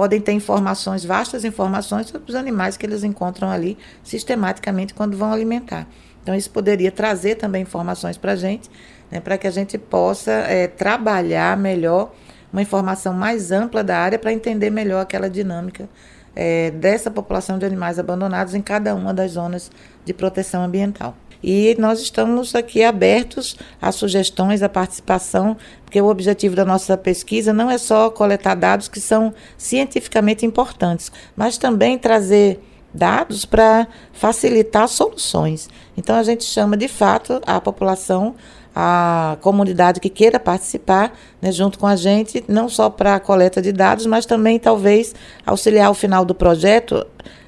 podem 0.00 0.18
ter 0.18 0.32
informações, 0.32 1.04
vastas 1.04 1.44
informações 1.44 2.06
sobre 2.06 2.30
os 2.30 2.34
animais 2.34 2.74
que 2.74 2.86
eles 2.86 3.04
encontram 3.04 3.50
ali 3.50 3.76
sistematicamente 4.02 4.94
quando 4.94 5.14
vão 5.14 5.30
alimentar. 5.30 5.86
Então, 6.22 6.34
isso 6.34 6.48
poderia 6.48 6.90
trazer 6.90 7.34
também 7.34 7.60
informações 7.60 8.16
para 8.16 8.32
a 8.32 8.34
gente, 8.34 8.70
né, 9.10 9.20
para 9.20 9.36
que 9.36 9.46
a 9.46 9.50
gente 9.50 9.76
possa 9.76 10.30
é, 10.30 10.66
trabalhar 10.66 11.54
melhor 11.54 12.14
uma 12.50 12.62
informação 12.62 13.12
mais 13.12 13.52
ampla 13.52 13.84
da 13.84 13.98
área 13.98 14.18
para 14.18 14.32
entender 14.32 14.70
melhor 14.70 15.02
aquela 15.02 15.28
dinâmica 15.28 15.86
é, 16.34 16.70
dessa 16.70 17.10
população 17.10 17.58
de 17.58 17.66
animais 17.66 17.98
abandonados 17.98 18.54
em 18.54 18.62
cada 18.62 18.94
uma 18.94 19.12
das 19.12 19.32
zonas 19.32 19.70
de 20.04 20.12
proteção 20.12 20.62
ambiental. 20.62 21.14
E 21.42 21.74
nós 21.78 22.00
estamos 22.00 22.54
aqui 22.54 22.82
abertos 22.82 23.56
a 23.80 23.90
sugestões, 23.90 24.62
a 24.62 24.68
participação, 24.68 25.56
porque 25.84 26.00
o 26.00 26.08
objetivo 26.08 26.54
da 26.54 26.64
nossa 26.64 26.96
pesquisa 26.96 27.52
não 27.52 27.70
é 27.70 27.78
só 27.78 28.10
coletar 28.10 28.54
dados 28.54 28.88
que 28.88 29.00
são 29.00 29.32
cientificamente 29.56 30.44
importantes, 30.44 31.10
mas 31.34 31.56
também 31.56 31.96
trazer 31.96 32.60
dados 32.92 33.44
para 33.44 33.86
facilitar 34.12 34.86
soluções. 34.88 35.68
Então 35.96 36.16
a 36.16 36.22
gente 36.22 36.44
chama 36.44 36.76
de 36.76 36.88
fato 36.88 37.40
a 37.46 37.60
população, 37.60 38.34
a 38.74 39.38
comunidade 39.40 40.00
que 40.00 40.08
queira 40.08 40.38
participar, 40.38 41.16
né, 41.40 41.50
junto 41.50 41.78
com 41.78 41.86
a 41.86 41.96
gente, 41.96 42.44
não 42.46 42.68
só 42.68 42.90
para 42.90 43.14
a 43.14 43.20
coleta 43.20 43.62
de 43.62 43.72
dados, 43.72 44.06
mas 44.06 44.26
também 44.26 44.58
talvez 44.58 45.14
auxiliar 45.46 45.86
ao 45.86 45.94
final 45.94 46.24
do 46.24 46.34
projeto 46.34 47.06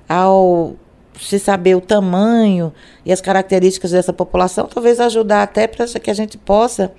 ao 0.09 0.77
se 1.23 1.39
saber 1.39 1.75
o 1.75 1.81
tamanho 1.81 2.73
e 3.05 3.13
as 3.13 3.21
características 3.21 3.93
dessa 3.93 4.13
população, 4.13 4.67
talvez 4.67 5.01
ajudar 5.01 5.43
até 5.43 5.67
para 5.67 5.87
que 5.87 6.11
a 6.11 6.15
gente 6.15 6.37
possa, 6.37 6.93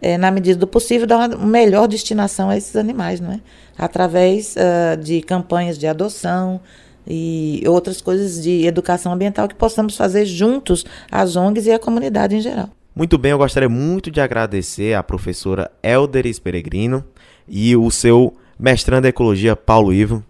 é, 0.00 0.16
na 0.16 0.30
medida 0.30 0.58
do 0.58 0.66
possível, 0.66 1.06
dar 1.06 1.28
uma 1.30 1.46
melhor 1.46 1.86
destinação 1.86 2.50
a 2.50 2.56
esses 2.56 2.76
animais, 2.76 3.20
não 3.20 3.32
é? 3.32 3.40
Através 3.76 4.56
uh, 4.56 4.96
de 4.96 5.20
campanhas 5.22 5.78
de 5.78 5.86
adoção 5.86 6.60
e 7.06 7.62
outras 7.66 8.00
coisas 8.00 8.42
de 8.42 8.66
educação 8.66 9.12
ambiental 9.12 9.48
que 9.48 9.54
possamos 9.54 9.96
fazer 9.96 10.26
juntos 10.26 10.84
as 11.10 11.36
ONGs 11.36 11.66
e 11.66 11.72
a 11.72 11.78
comunidade 11.78 12.36
em 12.36 12.40
geral. 12.40 12.68
Muito 12.94 13.16
bem, 13.16 13.30
eu 13.30 13.38
gostaria 13.38 13.68
muito 13.68 14.10
de 14.10 14.20
agradecer 14.20 14.94
à 14.94 15.02
professora 15.02 15.70
Elderis 15.82 16.38
Peregrino 16.38 17.04
e 17.46 17.76
o 17.76 17.90
seu 17.90 18.34
mestrando 18.58 19.06
em 19.06 19.10
Ecologia, 19.10 19.54
Paulo 19.54 19.92
Ivo. 19.92 20.24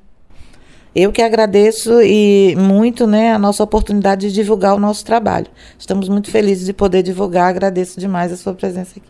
Eu 0.94 1.12
que 1.12 1.22
agradeço 1.22 2.00
e 2.02 2.56
muito 2.56 3.06
né, 3.06 3.32
a 3.32 3.38
nossa 3.38 3.62
oportunidade 3.62 4.28
de 4.28 4.34
divulgar 4.34 4.74
o 4.74 4.80
nosso 4.80 5.04
trabalho. 5.04 5.46
Estamos 5.78 6.08
muito 6.08 6.30
felizes 6.30 6.66
de 6.66 6.72
poder 6.72 7.02
divulgar, 7.02 7.48
agradeço 7.48 8.00
demais 8.00 8.32
a 8.32 8.36
sua 8.36 8.54
presença 8.54 8.98
aqui. 8.98 9.08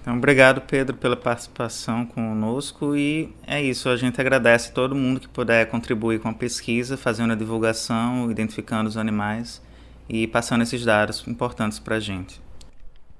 Então, 0.00 0.16
obrigado, 0.16 0.62
Pedro, 0.62 0.96
pela 0.96 1.16
participação 1.16 2.06
conosco. 2.06 2.96
E 2.96 3.34
é 3.46 3.62
isso, 3.62 3.88
a 3.88 3.96
gente 3.96 4.18
agradece 4.20 4.72
todo 4.72 4.94
mundo 4.94 5.20
que 5.20 5.28
puder 5.28 5.66
contribuir 5.66 6.20
com 6.20 6.28
a 6.28 6.32
pesquisa, 6.32 6.96
fazendo 6.96 7.32
a 7.32 7.36
divulgação, 7.36 8.30
identificando 8.30 8.88
os 8.88 8.96
animais 8.96 9.60
e 10.08 10.26
passando 10.26 10.62
esses 10.62 10.82
dados 10.84 11.22
importantes 11.26 11.78
para 11.78 11.96
a 11.96 12.00
gente. 12.00 12.40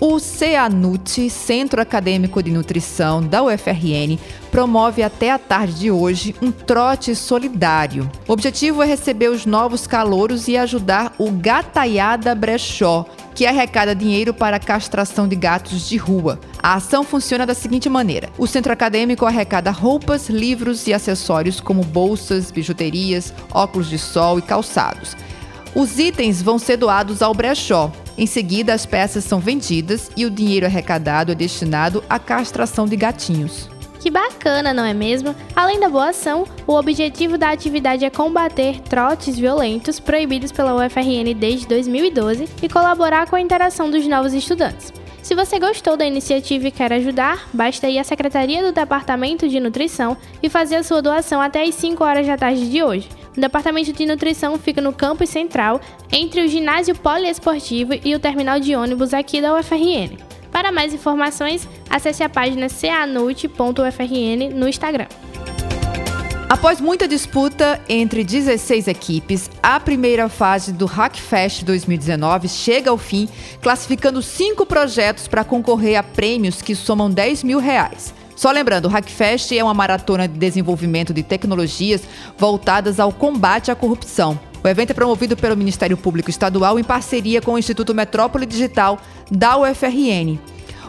O 0.00 0.20
CEANUT, 0.20 1.28
Centro 1.28 1.82
Acadêmico 1.82 2.40
de 2.40 2.52
Nutrição 2.52 3.20
da 3.20 3.42
UFRN, 3.42 4.16
promove 4.48 5.02
até 5.02 5.32
a 5.32 5.38
tarde 5.40 5.74
de 5.74 5.90
hoje 5.90 6.36
um 6.40 6.52
trote 6.52 7.16
solidário. 7.16 8.08
O 8.28 8.32
objetivo 8.32 8.80
é 8.80 8.86
receber 8.86 9.28
os 9.28 9.44
novos 9.44 9.88
calouros 9.88 10.46
e 10.46 10.56
ajudar 10.56 11.12
o 11.18 11.32
Gataiada 11.32 12.32
Brechó, 12.32 13.06
que 13.34 13.44
arrecada 13.44 13.92
dinheiro 13.92 14.32
para 14.32 14.56
a 14.56 14.60
castração 14.60 15.26
de 15.26 15.34
gatos 15.34 15.88
de 15.88 15.96
rua. 15.96 16.38
A 16.62 16.74
ação 16.74 17.02
funciona 17.02 17.44
da 17.44 17.54
seguinte 17.54 17.88
maneira: 17.88 18.28
o 18.38 18.46
centro 18.46 18.72
acadêmico 18.72 19.26
arrecada 19.26 19.72
roupas, 19.72 20.28
livros 20.28 20.86
e 20.86 20.94
acessórios 20.94 21.60
como 21.60 21.82
bolsas, 21.82 22.52
bijuterias, 22.52 23.34
óculos 23.52 23.90
de 23.90 23.98
sol 23.98 24.38
e 24.38 24.42
calçados. 24.42 25.16
Os 25.74 25.98
itens 25.98 26.40
vão 26.40 26.56
ser 26.56 26.76
doados 26.76 27.20
ao 27.20 27.34
brechó. 27.34 27.90
Em 28.18 28.26
seguida, 28.26 28.74
as 28.74 28.84
peças 28.84 29.22
são 29.22 29.38
vendidas 29.38 30.10
e 30.16 30.26
o 30.26 30.30
dinheiro 30.30 30.66
arrecadado 30.66 31.30
é 31.30 31.36
destinado 31.36 32.02
à 32.10 32.18
castração 32.18 32.84
de 32.84 32.96
gatinhos. 32.96 33.70
Que 34.00 34.10
bacana, 34.10 34.74
não 34.74 34.84
é 34.84 34.92
mesmo? 34.92 35.36
Além 35.54 35.78
da 35.78 35.88
boa 35.88 36.08
ação, 36.10 36.44
o 36.66 36.74
objetivo 36.74 37.38
da 37.38 37.50
atividade 37.50 38.04
é 38.04 38.10
combater 38.10 38.80
trotes 38.80 39.38
violentos 39.38 40.00
proibidos 40.00 40.50
pela 40.50 40.74
UFRN 40.74 41.32
desde 41.36 41.68
2012 41.68 42.48
e 42.60 42.68
colaborar 42.68 43.28
com 43.28 43.36
a 43.36 43.40
interação 43.40 43.88
dos 43.88 44.04
novos 44.08 44.34
estudantes. 44.34 44.92
Se 45.22 45.36
você 45.36 45.60
gostou 45.60 45.96
da 45.96 46.04
iniciativa 46.04 46.66
e 46.66 46.72
quer 46.72 46.92
ajudar, 46.94 47.48
basta 47.52 47.88
ir 47.88 48.00
à 48.00 48.04
Secretaria 48.04 48.64
do 48.64 48.72
Departamento 48.72 49.48
de 49.48 49.60
Nutrição 49.60 50.16
e 50.42 50.48
fazer 50.48 50.76
a 50.76 50.82
sua 50.82 51.00
doação 51.00 51.40
até 51.40 51.62
às 51.62 51.74
5 51.76 52.02
horas 52.02 52.26
da 52.26 52.36
tarde 52.36 52.68
de 52.68 52.82
hoje. 52.82 53.08
O 53.38 53.40
departamento 53.40 53.92
de 53.92 54.04
nutrição 54.04 54.58
fica 54.58 54.80
no 54.80 54.92
campus 54.92 55.28
central, 55.28 55.80
entre 56.10 56.42
o 56.42 56.48
ginásio 56.48 56.92
poliesportivo 56.96 57.92
e 58.04 58.12
o 58.12 58.18
terminal 58.18 58.58
de 58.58 58.74
ônibus 58.74 59.14
aqui 59.14 59.40
da 59.40 59.56
UFRN. 59.56 60.18
Para 60.50 60.72
mais 60.72 60.92
informações, 60.92 61.68
acesse 61.88 62.24
a 62.24 62.28
página 62.28 62.66
canut.ufrn 62.68 64.48
no 64.52 64.68
Instagram. 64.68 65.06
Após 66.48 66.80
muita 66.80 67.06
disputa 67.06 67.80
entre 67.88 68.24
16 68.24 68.88
equipes, 68.88 69.48
a 69.62 69.78
primeira 69.78 70.28
fase 70.28 70.72
do 70.72 70.86
Hackfest 70.86 71.62
2019 71.62 72.48
chega 72.48 72.90
ao 72.90 72.98
fim, 72.98 73.28
classificando 73.62 74.20
cinco 74.20 74.66
projetos 74.66 75.28
para 75.28 75.44
concorrer 75.44 75.96
a 75.96 76.02
prêmios 76.02 76.60
que 76.60 76.74
somam 76.74 77.08
10 77.08 77.44
mil 77.44 77.60
reais. 77.60 78.12
Só 78.38 78.52
lembrando, 78.52 78.84
o 78.84 78.88
Hackfest 78.88 79.50
é 79.50 79.64
uma 79.64 79.74
maratona 79.74 80.28
de 80.28 80.38
desenvolvimento 80.38 81.12
de 81.12 81.24
tecnologias 81.24 82.02
voltadas 82.38 83.00
ao 83.00 83.10
combate 83.10 83.68
à 83.68 83.74
corrupção. 83.74 84.38
O 84.62 84.68
evento 84.68 84.92
é 84.92 84.94
promovido 84.94 85.36
pelo 85.36 85.56
Ministério 85.56 85.96
Público 85.96 86.30
Estadual 86.30 86.78
em 86.78 86.84
parceria 86.84 87.42
com 87.42 87.54
o 87.54 87.58
Instituto 87.58 87.92
Metrópole 87.92 88.46
Digital 88.46 89.00
da 89.28 89.56
UFRN. 89.58 90.38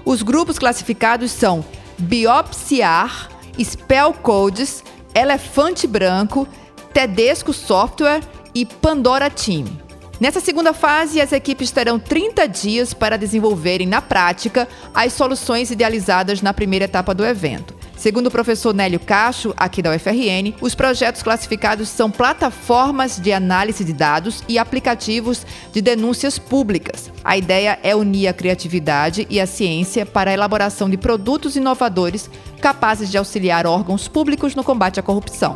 Os 0.06 0.22
grupos 0.22 0.60
classificados 0.60 1.32
são 1.32 1.66
Biopsiar, 1.98 3.30
Spell 3.60 4.14
Codes, 4.14 4.84
Elefante 5.16 5.88
Branco, 5.88 6.48
Tedesco 6.94 7.52
Software 7.52 8.22
e 8.54 8.64
Pandora 8.64 9.28
Team. 9.28 9.89
Nessa 10.20 10.42
segunda 10.42 10.74
fase, 10.74 11.22
as 11.22 11.32
equipes 11.32 11.72
terão 11.72 11.98
30 11.98 12.46
dias 12.46 12.94
para 12.94 13.18
desenvolverem 13.18 13.88
na 13.88 14.02
prática 14.02 14.68
as 14.94 15.14
soluções 15.14 15.72
idealizadas 15.72 16.42
na 16.42 16.54
primeira 16.54 16.86
etapa 16.86 17.14
do 17.14 17.26
evento. 17.26 17.74
Segundo 17.96 18.28
o 18.28 18.32
professor 18.32 18.74
Nélio 18.74 19.00
Cacho, 19.00 19.54
aqui 19.56 19.82
da 19.82 19.94
UFRN, 19.96 20.56
os 20.62 20.76
projetos 20.76 21.24
classificados 21.24 21.88
são 21.88 22.12
plataformas 22.12 23.18
de 23.18 23.32
análise 23.32 23.84
de 23.84 23.94
dados 23.94 24.44
e 24.48 24.58
aplicativos 24.58 25.46
de 25.72 25.82
denúncias 25.82 26.38
públicas. 26.38 27.10
A 27.24 27.38
ideia 27.38 27.80
é 27.82 27.96
unir 27.96 28.28
a 28.28 28.34
criatividade 28.34 29.26
e 29.30 29.40
a 29.40 29.48
ciência 29.48 30.06
para 30.06 30.32
a 30.32 30.34
elaboração 30.34 30.90
de 30.90 30.98
produtos 30.98 31.56
inovadores 31.56 32.30
capazes 32.62 33.10
de 33.10 33.18
auxiliar 33.18 33.66
órgãos 33.66 34.10
públicos 34.10 34.54
no 34.54 34.66
combate 34.66 35.00
à 35.00 35.04
corrupção. 35.04 35.56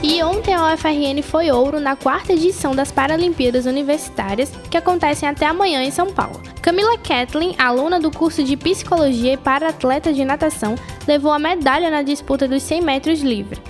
E 0.00 0.22
ontem 0.22 0.54
a 0.54 0.72
UFRN 0.72 1.20
foi 1.22 1.50
ouro 1.50 1.80
na 1.80 1.96
quarta 1.96 2.32
edição 2.32 2.72
das 2.72 2.92
Paralimpíadas 2.92 3.66
Universitárias, 3.66 4.52
que 4.70 4.76
acontecem 4.76 5.28
até 5.28 5.44
amanhã 5.44 5.82
em 5.82 5.90
São 5.90 6.12
Paulo. 6.12 6.40
Camila 6.62 6.96
Kathleen, 6.98 7.56
aluna 7.58 7.98
do 7.98 8.08
curso 8.10 8.44
de 8.44 8.56
Psicologia 8.56 9.32
e 9.32 9.36
para-atleta 9.36 10.12
de 10.12 10.24
natação, 10.24 10.76
levou 11.06 11.32
a 11.32 11.38
medalha 11.38 11.90
na 11.90 12.02
disputa 12.02 12.46
dos 12.46 12.62
100 12.62 12.80
metros 12.82 13.20
livre. 13.22 13.60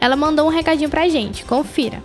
Ela 0.00 0.16
mandou 0.16 0.46
um 0.46 0.50
recadinho 0.50 0.90
pra 0.90 1.08
gente, 1.08 1.44
confira. 1.44 2.02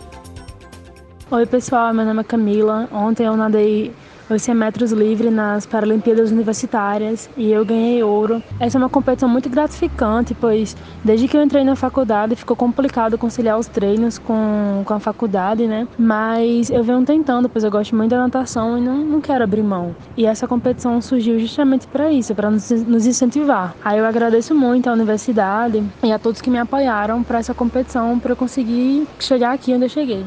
Oi 1.31 1.45
pessoal, 1.47 1.91
meu 1.91 2.05
nome 2.05 2.21
é 2.21 2.23
Camila. 2.23 2.87
Ontem 2.91 3.25
eu 3.25 3.35
nadei 3.35 3.91
100 4.39 4.55
metros 4.55 4.91
livre 4.91 5.29
nas 5.29 5.65
Paralimpíadas 5.65 6.31
Universitárias 6.31 7.29
e 7.35 7.51
eu 7.51 7.65
ganhei 7.65 8.03
ouro. 8.03 8.41
Essa 8.59 8.77
é 8.77 8.79
uma 8.79 8.89
competição 8.89 9.27
muito 9.27 9.49
gratificante, 9.49 10.33
pois 10.33 10.75
desde 11.03 11.27
que 11.27 11.35
eu 11.35 11.43
entrei 11.43 11.63
na 11.63 11.75
faculdade 11.75 12.35
ficou 12.35 12.55
complicado 12.55 13.17
conciliar 13.17 13.57
os 13.57 13.67
treinos 13.67 14.17
com, 14.17 14.83
com 14.85 14.93
a 14.93 14.99
faculdade, 14.99 15.67
né? 15.67 15.87
Mas 15.97 16.69
eu 16.69 16.83
venho 16.83 17.03
tentando, 17.03 17.49
pois 17.49 17.63
eu 17.63 17.71
gosto 17.71 17.95
muito 17.95 18.11
da 18.11 18.19
natação 18.19 18.77
e 18.77 18.81
não, 18.81 18.97
não 18.97 19.21
quero 19.21 19.43
abrir 19.43 19.63
mão. 19.63 19.95
E 20.15 20.25
essa 20.25 20.47
competição 20.47 21.01
surgiu 21.01 21.39
justamente 21.39 21.87
para 21.87 22.11
isso, 22.11 22.33
para 22.35 22.49
nos, 22.49 22.69
nos 22.69 23.05
incentivar. 23.05 23.75
Aí 23.83 23.97
eu 23.99 24.05
agradeço 24.05 24.53
muito 24.53 24.89
à 24.89 24.93
universidade 24.93 25.83
e 26.03 26.11
a 26.11 26.19
todos 26.19 26.41
que 26.41 26.49
me 26.49 26.57
apoiaram 26.57 27.23
para 27.23 27.39
essa 27.39 27.53
competição, 27.53 28.19
para 28.19 28.31
eu 28.31 28.35
conseguir 28.35 29.07
chegar 29.19 29.53
aqui 29.53 29.73
onde 29.73 29.85
eu 29.85 29.89
cheguei. 29.89 30.25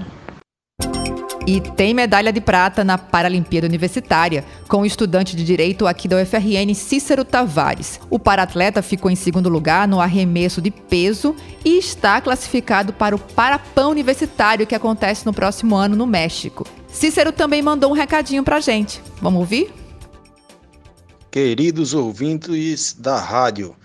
E 1.46 1.60
tem 1.60 1.92
medalha 1.92 2.32
de 2.32 2.40
prata 2.40 2.82
na 2.82 2.96
Paralimpíada 2.96 3.66
Universitária, 3.66 4.46
com 4.66 4.80
o 4.80 4.86
estudante 4.86 5.36
de 5.36 5.44
direito 5.44 5.86
aqui 5.86 6.08
da 6.08 6.16
UFRN, 6.16 6.74
Cícero 6.74 7.22
Tavares. 7.22 8.00
O 8.08 8.18
paratleta 8.18 8.80
ficou 8.80 9.10
em 9.10 9.14
segundo 9.14 9.50
lugar 9.50 9.86
no 9.86 10.00
arremesso 10.00 10.62
de 10.62 10.70
peso 10.70 11.36
e 11.62 11.76
está 11.76 12.18
classificado 12.22 12.94
para 12.94 13.14
o 13.14 13.18
Parapão 13.18 13.90
Universitário, 13.90 14.66
que 14.66 14.74
acontece 14.74 15.26
no 15.26 15.34
próximo 15.34 15.76
ano 15.76 15.94
no 15.94 16.06
México. 16.06 16.66
Cícero 16.88 17.30
também 17.30 17.60
mandou 17.60 17.90
um 17.90 17.94
recadinho 17.94 18.42
pra 18.42 18.58
gente. 18.58 19.02
Vamos 19.20 19.40
ouvir? 19.40 19.70
Queridos 21.30 21.92
ouvintes 21.92 22.96
da 22.98 23.20
rádio, 23.20 23.76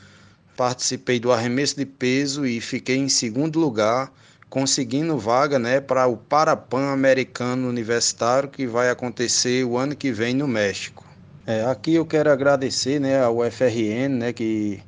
participei 0.55 1.19
do 1.19 1.29
arremesso 1.29 1.75
de 1.75 1.85
peso 1.85 2.45
e 2.45 2.61
fiquei 2.61 2.95
em 2.95 3.09
segundo 3.09 3.59
lugar 3.59 4.13
conseguindo 4.49 5.17
vaga 5.17 5.59
né, 5.59 5.79
para 5.79 6.07
o 6.07 6.17
Parapan 6.17 6.91
Americano 6.91 7.69
Universitário 7.69 8.49
que 8.49 8.65
vai 8.65 8.89
acontecer 8.89 9.63
o 9.63 9.77
ano 9.77 9.95
que 9.95 10.11
vem 10.11 10.33
no 10.33 10.47
México. 10.47 11.05
É, 11.45 11.63
aqui 11.65 11.95
eu 11.95 12.05
quero 12.05 12.31
agradecer 12.31 12.99
né, 12.99 13.23
ao 13.23 13.37
UFRN 13.37 14.09
né, 14.09 14.33
que 14.33 14.81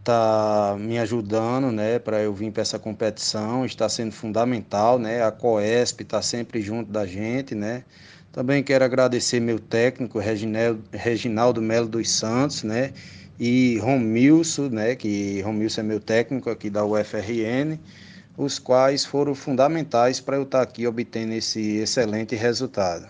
está 0.00 0.76
me 0.78 0.98
ajudando 0.98 1.70
né, 1.70 1.98
para 1.98 2.20
eu 2.20 2.32
vir 2.32 2.50
para 2.50 2.62
essa 2.62 2.78
competição, 2.78 3.64
está 3.64 3.88
sendo 3.88 4.12
fundamental, 4.12 4.98
né, 4.98 5.22
a 5.22 5.30
COESP 5.30 6.02
está 6.02 6.22
sempre 6.22 6.60
junto 6.60 6.90
da 6.90 7.06
gente. 7.06 7.54
Né. 7.54 7.84
Também 8.32 8.62
quero 8.62 8.84
agradecer 8.84 9.38
meu 9.38 9.58
técnico, 9.58 10.18
Reginaldo, 10.18 10.82
Reginaldo 10.92 11.62
Melo 11.62 11.88
dos 11.88 12.10
Santos, 12.10 12.64
né, 12.64 12.92
e 13.38 13.78
Romilson, 13.78 14.68
né, 14.68 14.96
que 14.96 15.40
Romilson 15.42 15.82
é 15.82 15.84
meu 15.84 16.00
técnico 16.00 16.50
aqui 16.50 16.68
da 16.68 16.84
UFRN 16.84 17.78
os 18.38 18.58
quais 18.60 19.04
foram 19.04 19.34
fundamentais 19.34 20.20
para 20.20 20.36
eu 20.36 20.44
estar 20.44 20.62
aqui 20.62 20.86
obtendo 20.86 21.32
esse 21.32 21.78
excelente 21.78 22.36
resultado. 22.36 23.08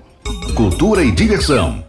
Cultura 0.56 1.04
e 1.04 1.12
diversão. 1.12 1.84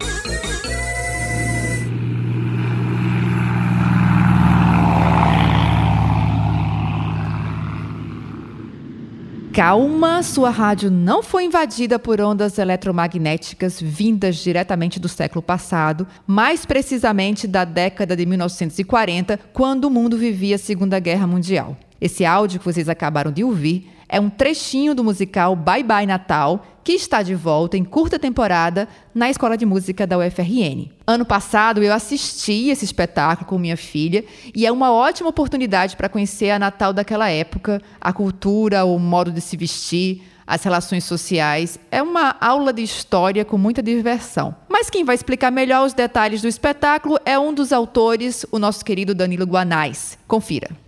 Calma, 9.54 10.20
sua 10.24 10.50
rádio 10.50 10.90
não 10.90 11.22
foi 11.22 11.44
invadida 11.44 11.96
por 11.96 12.20
ondas 12.20 12.58
eletromagnéticas 12.58 13.80
vindas 13.80 14.34
diretamente 14.34 14.98
do 14.98 15.08
século 15.08 15.40
passado, 15.40 16.08
mais 16.26 16.66
precisamente 16.66 17.46
da 17.46 17.64
década 17.64 18.16
de 18.16 18.26
1940, 18.26 19.38
quando 19.52 19.84
o 19.84 19.90
mundo 19.90 20.18
vivia 20.18 20.56
a 20.56 20.58
Segunda 20.58 20.98
Guerra 20.98 21.28
Mundial. 21.28 21.76
Esse 22.00 22.24
áudio 22.24 22.58
que 22.58 22.64
vocês 22.64 22.88
acabaram 22.88 23.30
de 23.30 23.44
ouvir 23.44 23.93
é 24.08 24.20
um 24.20 24.30
trechinho 24.30 24.94
do 24.94 25.04
musical 25.04 25.56
Bye 25.56 25.82
Bye 25.82 26.06
Natal, 26.06 26.64
que 26.82 26.92
está 26.92 27.22
de 27.22 27.34
volta 27.34 27.76
em 27.76 27.84
curta 27.84 28.18
temporada 28.18 28.86
na 29.14 29.30
Escola 29.30 29.56
de 29.56 29.64
Música 29.64 30.06
da 30.06 30.18
UFRN. 30.18 30.90
Ano 31.06 31.24
passado 31.24 31.82
eu 31.82 31.92
assisti 31.92 32.68
esse 32.68 32.84
espetáculo 32.84 33.48
com 33.48 33.58
minha 33.58 33.76
filha 33.76 34.24
e 34.54 34.66
é 34.66 34.72
uma 34.72 34.92
ótima 34.92 35.30
oportunidade 35.30 35.96
para 35.96 36.08
conhecer 36.08 36.50
a 36.50 36.58
Natal 36.58 36.92
daquela 36.92 37.30
época, 37.30 37.80
a 38.00 38.12
cultura, 38.12 38.84
o 38.84 38.98
modo 38.98 39.32
de 39.32 39.40
se 39.40 39.56
vestir, 39.56 40.22
as 40.46 40.62
relações 40.62 41.04
sociais. 41.04 41.78
É 41.90 42.02
uma 42.02 42.36
aula 42.40 42.72
de 42.72 42.82
história 42.82 43.44
com 43.44 43.56
muita 43.56 43.82
diversão. 43.82 44.54
Mas 44.68 44.90
quem 44.90 45.04
vai 45.04 45.14
explicar 45.14 45.50
melhor 45.50 45.86
os 45.86 45.94
detalhes 45.94 46.42
do 46.42 46.48
espetáculo 46.48 47.18
é 47.24 47.38
um 47.38 47.52
dos 47.54 47.72
autores, 47.72 48.44
o 48.52 48.58
nosso 48.58 48.84
querido 48.84 49.14
Danilo 49.14 49.46
Guanais. 49.46 50.18
Confira. 50.26 50.83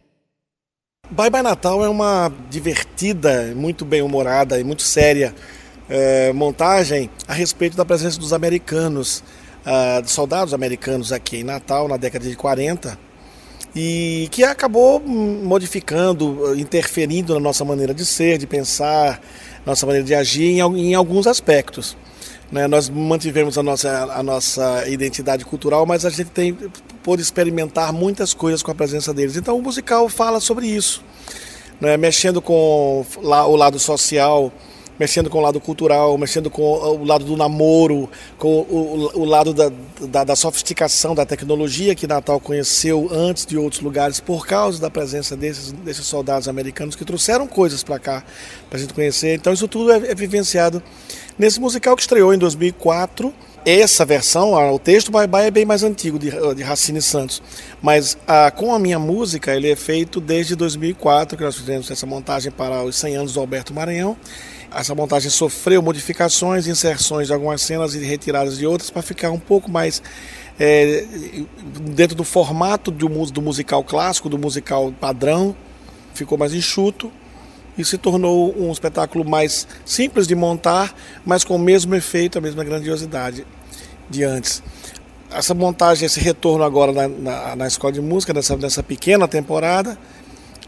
Bye 1.08 1.30
Bye 1.30 1.42
Natal 1.42 1.84
é 1.84 1.88
uma 1.88 2.32
divertida, 2.50 3.52
muito 3.54 3.84
bem 3.84 4.02
humorada 4.02 4.58
e 4.58 4.64
muito 4.64 4.82
séria 4.82 5.32
é, 5.88 6.32
montagem 6.32 7.08
a 7.28 7.32
respeito 7.32 7.76
da 7.76 7.84
presença 7.84 8.18
dos 8.18 8.32
americanos, 8.32 9.22
uh, 9.64 10.02
dos 10.02 10.10
soldados 10.10 10.52
americanos 10.52 11.12
aqui 11.12 11.36
em 11.38 11.44
Natal 11.44 11.86
na 11.86 11.96
década 11.96 12.28
de 12.28 12.34
40 12.34 12.98
e 13.72 14.26
que 14.32 14.42
acabou 14.42 14.98
modificando, 14.98 16.58
interferindo 16.58 17.34
na 17.34 17.40
nossa 17.40 17.64
maneira 17.64 17.94
de 17.94 18.04
ser, 18.04 18.36
de 18.36 18.46
pensar, 18.48 19.20
nossa 19.64 19.86
maneira 19.86 20.04
de 20.04 20.14
agir 20.14 20.58
em, 20.58 20.60
em 20.60 20.94
alguns 20.94 21.28
aspectos. 21.28 21.96
Né? 22.50 22.66
Nós 22.66 22.88
mantivemos 22.88 23.56
a 23.56 23.62
nossa, 23.62 24.12
a 24.12 24.22
nossa 24.24 24.88
identidade 24.88 25.44
cultural, 25.44 25.86
mas 25.86 26.04
a 26.04 26.10
gente 26.10 26.30
tem 26.30 26.56
pôde 27.06 27.22
experimentar 27.22 27.92
muitas 27.92 28.34
coisas 28.34 28.64
com 28.64 28.72
a 28.72 28.74
presença 28.74 29.14
deles. 29.14 29.36
Então 29.36 29.56
o 29.56 29.62
musical 29.62 30.08
fala 30.08 30.40
sobre 30.40 30.66
isso, 30.66 31.04
né? 31.80 31.96
mexendo 31.96 32.42
com 32.42 33.06
o 33.22 33.54
lado 33.54 33.78
social, 33.78 34.52
mexendo 34.98 35.30
com 35.30 35.38
o 35.38 35.40
lado 35.40 35.60
cultural, 35.60 36.18
mexendo 36.18 36.50
com 36.50 36.64
o 36.64 37.04
lado 37.04 37.24
do 37.24 37.36
namoro, 37.36 38.10
com 38.36 38.48
o, 38.48 39.10
o, 39.14 39.20
o 39.20 39.24
lado 39.24 39.54
da, 39.54 39.70
da, 40.00 40.24
da, 40.24 40.34
sofisticação 40.34 41.14
da 41.14 41.24
tecnologia 41.24 41.94
que 41.94 42.08
Natal 42.08 42.40
conheceu 42.40 43.08
antes 43.12 43.46
de 43.46 43.56
outros 43.56 43.80
lugares 43.80 44.18
por 44.18 44.44
causa 44.44 44.80
da 44.80 44.90
presença 44.90 45.36
desses, 45.36 45.70
desses 45.70 46.06
soldados 46.06 46.48
americanos 46.48 46.96
que 46.96 47.04
trouxeram 47.04 47.46
coisas 47.46 47.84
para 47.84 48.00
cá 48.00 48.24
para 48.68 48.78
a 48.78 48.80
gente 48.80 48.92
conhecer. 48.92 49.32
Então 49.32 49.52
isso 49.52 49.68
tudo 49.68 49.92
é, 49.92 50.10
é 50.10 50.14
vivenciado 50.16 50.82
nesse 51.38 51.60
musical 51.60 51.94
que 51.94 52.02
estreou 52.02 52.34
em 52.34 52.38
2004 52.38 53.32
essa 53.68 54.04
versão, 54.04 54.52
o 54.72 54.78
texto 54.78 55.10
Bye 55.10 55.26
Bye 55.26 55.46
é 55.48 55.50
bem 55.50 55.64
mais 55.64 55.82
antigo 55.82 56.20
de, 56.20 56.30
de 56.54 56.62
Racine 56.62 57.02
Santos, 57.02 57.42
mas 57.82 58.16
a, 58.24 58.48
com 58.48 58.72
a 58.72 58.78
minha 58.78 58.96
música 58.96 59.56
ele 59.56 59.68
é 59.68 59.74
feito 59.74 60.20
desde 60.20 60.54
2004 60.54 61.36
que 61.36 61.42
nós 61.42 61.56
fizemos 61.56 61.90
essa 61.90 62.06
montagem 62.06 62.52
para 62.52 62.84
os 62.84 62.94
100 62.94 63.16
anos 63.16 63.32
do 63.32 63.40
Alberto 63.40 63.74
Maranhão. 63.74 64.16
Essa 64.72 64.94
montagem 64.94 65.28
sofreu 65.30 65.82
modificações, 65.82 66.68
inserções 66.68 67.26
de 67.26 67.32
algumas 67.32 67.60
cenas 67.60 67.96
e 67.96 67.98
retiradas 67.98 68.56
de 68.56 68.64
outras 68.64 68.88
para 68.88 69.02
ficar 69.02 69.32
um 69.32 69.38
pouco 69.38 69.68
mais 69.68 70.00
é, 70.60 71.04
dentro 71.90 72.14
do 72.14 72.22
formato 72.22 72.92
do, 72.92 73.08
do 73.08 73.42
musical 73.42 73.82
clássico, 73.82 74.28
do 74.28 74.38
musical 74.38 74.92
padrão, 74.92 75.56
ficou 76.14 76.38
mais 76.38 76.54
enxuto 76.54 77.10
e 77.76 77.84
se 77.84 77.98
tornou 77.98 78.54
um 78.56 78.70
espetáculo 78.70 79.24
mais 79.24 79.66
simples 79.84 80.28
de 80.28 80.36
montar, 80.36 80.94
mas 81.24 81.42
com 81.42 81.56
o 81.56 81.58
mesmo 81.58 81.96
efeito, 81.96 82.38
a 82.38 82.40
mesma 82.40 82.62
grandiosidade 82.62 83.44
de 84.08 84.24
antes. 84.24 84.62
Essa 85.30 85.54
montagem, 85.54 86.06
esse 86.06 86.20
retorno 86.20 86.64
agora 86.64 86.92
na, 86.92 87.08
na, 87.08 87.56
na 87.56 87.66
escola 87.66 87.92
de 87.92 88.00
música, 88.00 88.32
nessa, 88.32 88.56
nessa 88.56 88.82
pequena 88.82 89.26
temporada, 89.26 89.98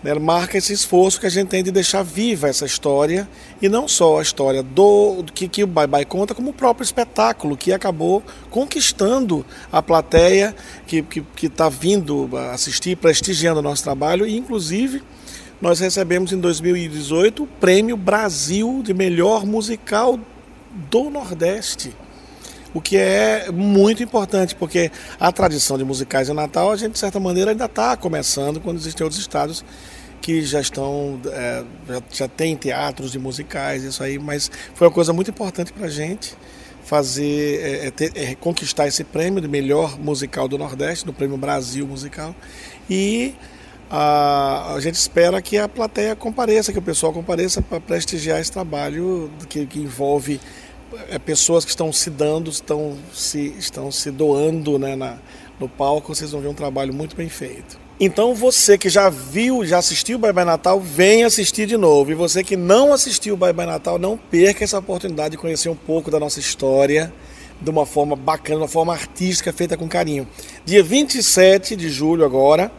né, 0.02 0.14
marca 0.14 0.56
esse 0.56 0.72
esforço 0.72 1.20
que 1.20 1.26
a 1.26 1.30
gente 1.30 1.48
tem 1.48 1.62
de 1.62 1.70
deixar 1.70 2.02
viva 2.02 2.48
essa 2.48 2.64
história 2.64 3.28
e 3.60 3.68
não 3.68 3.88
só 3.88 4.18
a 4.18 4.22
história 4.22 4.62
do 4.62 5.24
que, 5.34 5.48
que 5.48 5.64
o 5.64 5.66
Bye 5.66 5.86
Bye 5.86 6.04
conta, 6.04 6.34
como 6.34 6.50
o 6.50 6.52
próprio 6.52 6.84
espetáculo 6.84 7.56
que 7.56 7.72
acabou 7.72 8.22
conquistando 8.50 9.44
a 9.72 9.82
plateia 9.82 10.54
que 10.86 10.98
está 10.98 11.10
que, 11.10 11.20
que 11.34 11.48
tá 11.48 11.68
vindo 11.68 12.30
assistir, 12.52 12.96
prestigiando 12.96 13.60
o 13.60 13.62
nosso 13.62 13.82
trabalho 13.82 14.26
e 14.26 14.36
inclusive 14.36 15.02
nós 15.60 15.80
recebemos 15.80 16.32
em 16.32 16.38
2018 16.38 17.42
o 17.42 17.46
Prêmio 17.46 17.96
Brasil 17.96 18.80
de 18.84 18.94
Melhor 18.94 19.44
Musical 19.44 20.18
do 20.88 21.10
Nordeste. 21.10 21.92
O 22.74 22.80
que 22.80 22.96
é 22.96 23.50
muito 23.50 24.02
importante, 24.02 24.54
porque 24.54 24.90
a 25.18 25.32
tradição 25.32 25.78
de 25.78 25.84
musicais 25.84 26.28
em 26.28 26.34
Natal, 26.34 26.70
a 26.70 26.76
gente, 26.76 26.92
de 26.92 26.98
certa 26.98 27.18
maneira, 27.18 27.52
ainda 27.52 27.64
está 27.64 27.96
começando, 27.96 28.60
quando 28.60 28.76
existem 28.76 29.04
outros 29.04 29.20
estados 29.20 29.64
que 30.20 30.42
já 30.42 30.60
estão, 30.60 31.20
é, 31.26 31.64
já, 31.88 32.02
já 32.10 32.28
tem 32.28 32.56
teatros 32.56 33.12
de 33.12 33.18
musicais, 33.18 33.84
isso 33.84 34.02
aí, 34.02 34.18
mas 34.18 34.50
foi 34.74 34.86
uma 34.86 34.92
coisa 34.92 35.12
muito 35.12 35.30
importante 35.30 35.72
para 35.72 35.86
a 35.86 35.90
gente 35.90 36.36
fazer, 36.84 37.60
é, 37.60 37.86
é, 37.86 37.90
ter, 37.90 38.12
é, 38.14 38.34
conquistar 38.34 38.86
esse 38.86 39.04
prêmio 39.04 39.40
de 39.40 39.48
melhor 39.48 39.98
musical 39.98 40.48
do 40.48 40.58
Nordeste, 40.58 41.04
do 41.04 41.12
Prêmio 41.12 41.36
Brasil 41.36 41.86
Musical, 41.86 42.34
e 42.88 43.34
a, 43.90 44.74
a 44.74 44.80
gente 44.80 44.94
espera 44.94 45.40
que 45.40 45.56
a 45.56 45.68
plateia 45.68 46.14
compareça, 46.16 46.72
que 46.72 46.78
o 46.78 46.82
pessoal 46.82 47.12
compareça 47.12 47.62
para 47.62 47.80
prestigiar 47.80 48.40
esse 48.40 48.52
trabalho 48.52 49.30
que, 49.48 49.66
que 49.66 49.78
envolve 49.78 50.40
é, 51.08 51.18
pessoas 51.18 51.64
que 51.64 51.70
estão 51.70 51.92
se 51.92 52.10
dando, 52.10 52.50
estão 52.50 52.96
se, 53.12 53.54
estão 53.58 53.90
se 53.90 54.10
doando 54.10 54.78
né, 54.78 54.96
na, 54.96 55.18
no 55.58 55.68
palco. 55.68 56.14
Vocês 56.14 56.30
vão 56.30 56.40
ver 56.40 56.48
um 56.48 56.54
trabalho 56.54 56.92
muito 56.92 57.16
bem 57.16 57.28
feito. 57.28 57.78
Então 58.00 58.32
você 58.32 58.78
que 58.78 58.88
já 58.88 59.10
viu, 59.10 59.64
já 59.64 59.78
assistiu 59.78 60.18
o 60.18 60.20
Bye 60.20 60.32
Bye 60.32 60.44
Natal, 60.44 60.80
vem 60.80 61.24
assistir 61.24 61.66
de 61.66 61.76
novo. 61.76 62.12
E 62.12 62.14
você 62.14 62.44
que 62.44 62.56
não 62.56 62.92
assistiu 62.92 63.34
o 63.34 63.36
Bye 63.36 63.52
Bye 63.52 63.66
Natal, 63.66 63.98
não 63.98 64.16
perca 64.16 64.62
essa 64.62 64.78
oportunidade 64.78 65.32
de 65.32 65.36
conhecer 65.36 65.68
um 65.68 65.74
pouco 65.74 66.10
da 66.10 66.20
nossa 66.20 66.38
história 66.38 67.12
de 67.60 67.70
uma 67.70 67.84
forma 67.84 68.14
bacana, 68.14 68.58
de 68.58 68.62
uma 68.62 68.68
forma 68.68 68.92
artística, 68.92 69.52
feita 69.52 69.76
com 69.76 69.88
carinho. 69.88 70.28
Dia 70.64 70.80
27 70.80 71.74
de 71.74 71.88
julho 71.88 72.24
agora, 72.24 72.70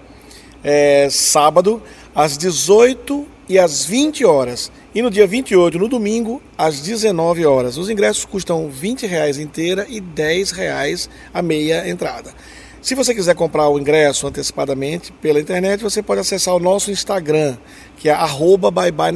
é, 0.64 1.10
sábado, 1.12 1.84
às 2.16 2.38
18 2.38 3.28
e 3.50 3.60
às 3.60 3.84
20 3.84 4.24
horas. 4.24 4.72
E 4.94 5.04
no 5.04 5.12
dia 5.12 5.28
28, 5.28 5.78
no 5.78 5.88
domingo, 5.88 6.42
às 6.58 6.82
19 6.82 7.46
horas. 7.46 7.78
Os 7.78 7.90
ingressos 7.90 8.26
custam 8.26 8.70
20 8.70 9.06
reais 9.06 9.38
inteira 9.38 9.86
e 9.88 10.02
10 10.02 10.50
reais 10.52 11.08
a 11.32 11.44
meia 11.44 11.88
entrada. 11.88 12.34
Se 12.82 12.96
você 12.96 13.14
quiser 13.14 13.36
comprar 13.36 13.70
o 13.70 13.78
ingresso 13.78 14.26
antecipadamente 14.26 15.12
pela 15.22 15.40
internet, 15.40 15.84
você 15.84 16.02
pode 16.02 16.22
acessar 16.22 16.56
o 16.56 16.60
nosso 16.60 16.90
Instagram, 16.90 17.58
que 17.98 18.10
é 18.10 18.14
arroba 18.14 18.72
bye 18.72 18.92
bye. 18.92 19.12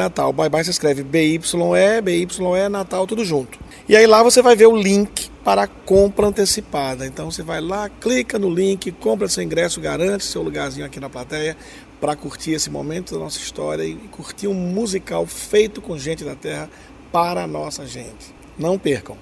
Bye 0.50 0.64
se 0.64 0.70
escreve 0.70 1.02
B-Y-E, 1.02 2.02
B-Y-E 2.02 2.70
Natal, 2.70 3.08
tudo 3.08 3.26
junto. 3.26 3.58
E 3.90 3.96
aí 3.96 4.06
lá 4.06 4.22
você 4.22 4.42
vai 4.42 4.56
ver 4.56 4.68
o 4.68 4.76
link 4.76 5.32
para 5.44 5.66
compra 5.66 6.28
antecipada. 6.28 7.06
Então 7.06 7.32
você 7.32 7.42
vai 7.42 7.62
lá, 7.62 7.90
clica 7.90 8.38
no 8.38 8.50
link, 8.50 8.92
compra 8.92 9.28
seu 9.28 9.42
ingresso, 9.42 9.82
garante 9.82 10.26
seu 10.26 10.44
lugarzinho 10.44 10.86
aqui 10.86 11.00
na 11.00 11.10
plateia 11.10 11.58
para 12.04 12.18
curtir 12.18 12.52
esse 12.52 12.70
momento 12.70 13.14
da 13.14 13.20
nossa 13.22 13.40
história 13.40 13.82
e 13.82 13.96
curtir 13.96 14.50
um 14.50 14.54
musical 14.54 15.26
feito 15.26 15.82
com 15.82 15.98
gente 15.98 16.22
da 16.22 16.36
terra 16.36 16.70
para 17.14 17.44
a 17.44 17.48
nossa 17.48 17.88
gente. 17.88 18.36
Não 18.60 18.78
percam! 18.78 19.16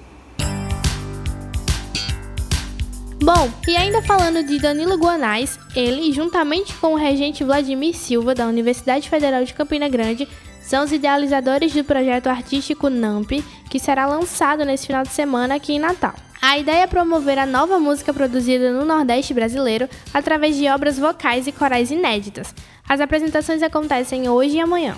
Bom, 3.22 3.52
e 3.68 3.76
ainda 3.76 4.02
falando 4.02 4.44
de 4.44 4.58
Danilo 4.58 4.98
Guanais, 4.98 5.60
ele, 5.76 6.12
juntamente 6.12 6.74
com 6.74 6.94
o 6.94 6.98
regente 6.98 7.44
Vladimir 7.44 7.96
Silva, 7.96 8.34
da 8.34 8.48
Universidade 8.48 9.08
Federal 9.08 9.46
de 9.46 9.54
Campina 9.54 9.88
Grande, 9.88 10.28
são 10.64 10.84
os 10.84 10.92
idealizadores 10.92 11.76
do 11.76 11.84
projeto 11.84 12.30
artístico 12.30 12.90
NAMP, 12.90 13.44
que 13.70 13.78
será 13.78 14.08
lançado 14.08 14.66
nesse 14.66 14.88
final 14.88 15.04
de 15.04 15.12
semana 15.12 15.54
aqui 15.54 15.74
em 15.74 15.80
Natal. 15.80 16.16
A 16.42 16.58
ideia 16.58 16.82
é 16.82 16.88
promover 16.88 17.38
a 17.38 17.46
nova 17.46 17.78
música 17.80 18.12
produzida 18.12 18.74
no 18.74 18.84
Nordeste 18.84 19.32
brasileiro 19.32 19.88
através 20.12 20.58
de 20.58 20.68
obras 20.68 20.98
vocais 20.98 21.46
e 21.46 21.52
corais 21.52 21.92
inéditas. 21.92 22.52
As 22.90 23.00
apresentações 23.00 23.62
acontecem 23.62 24.28
hoje 24.28 24.56
e 24.56 24.60
amanhã. 24.60 24.98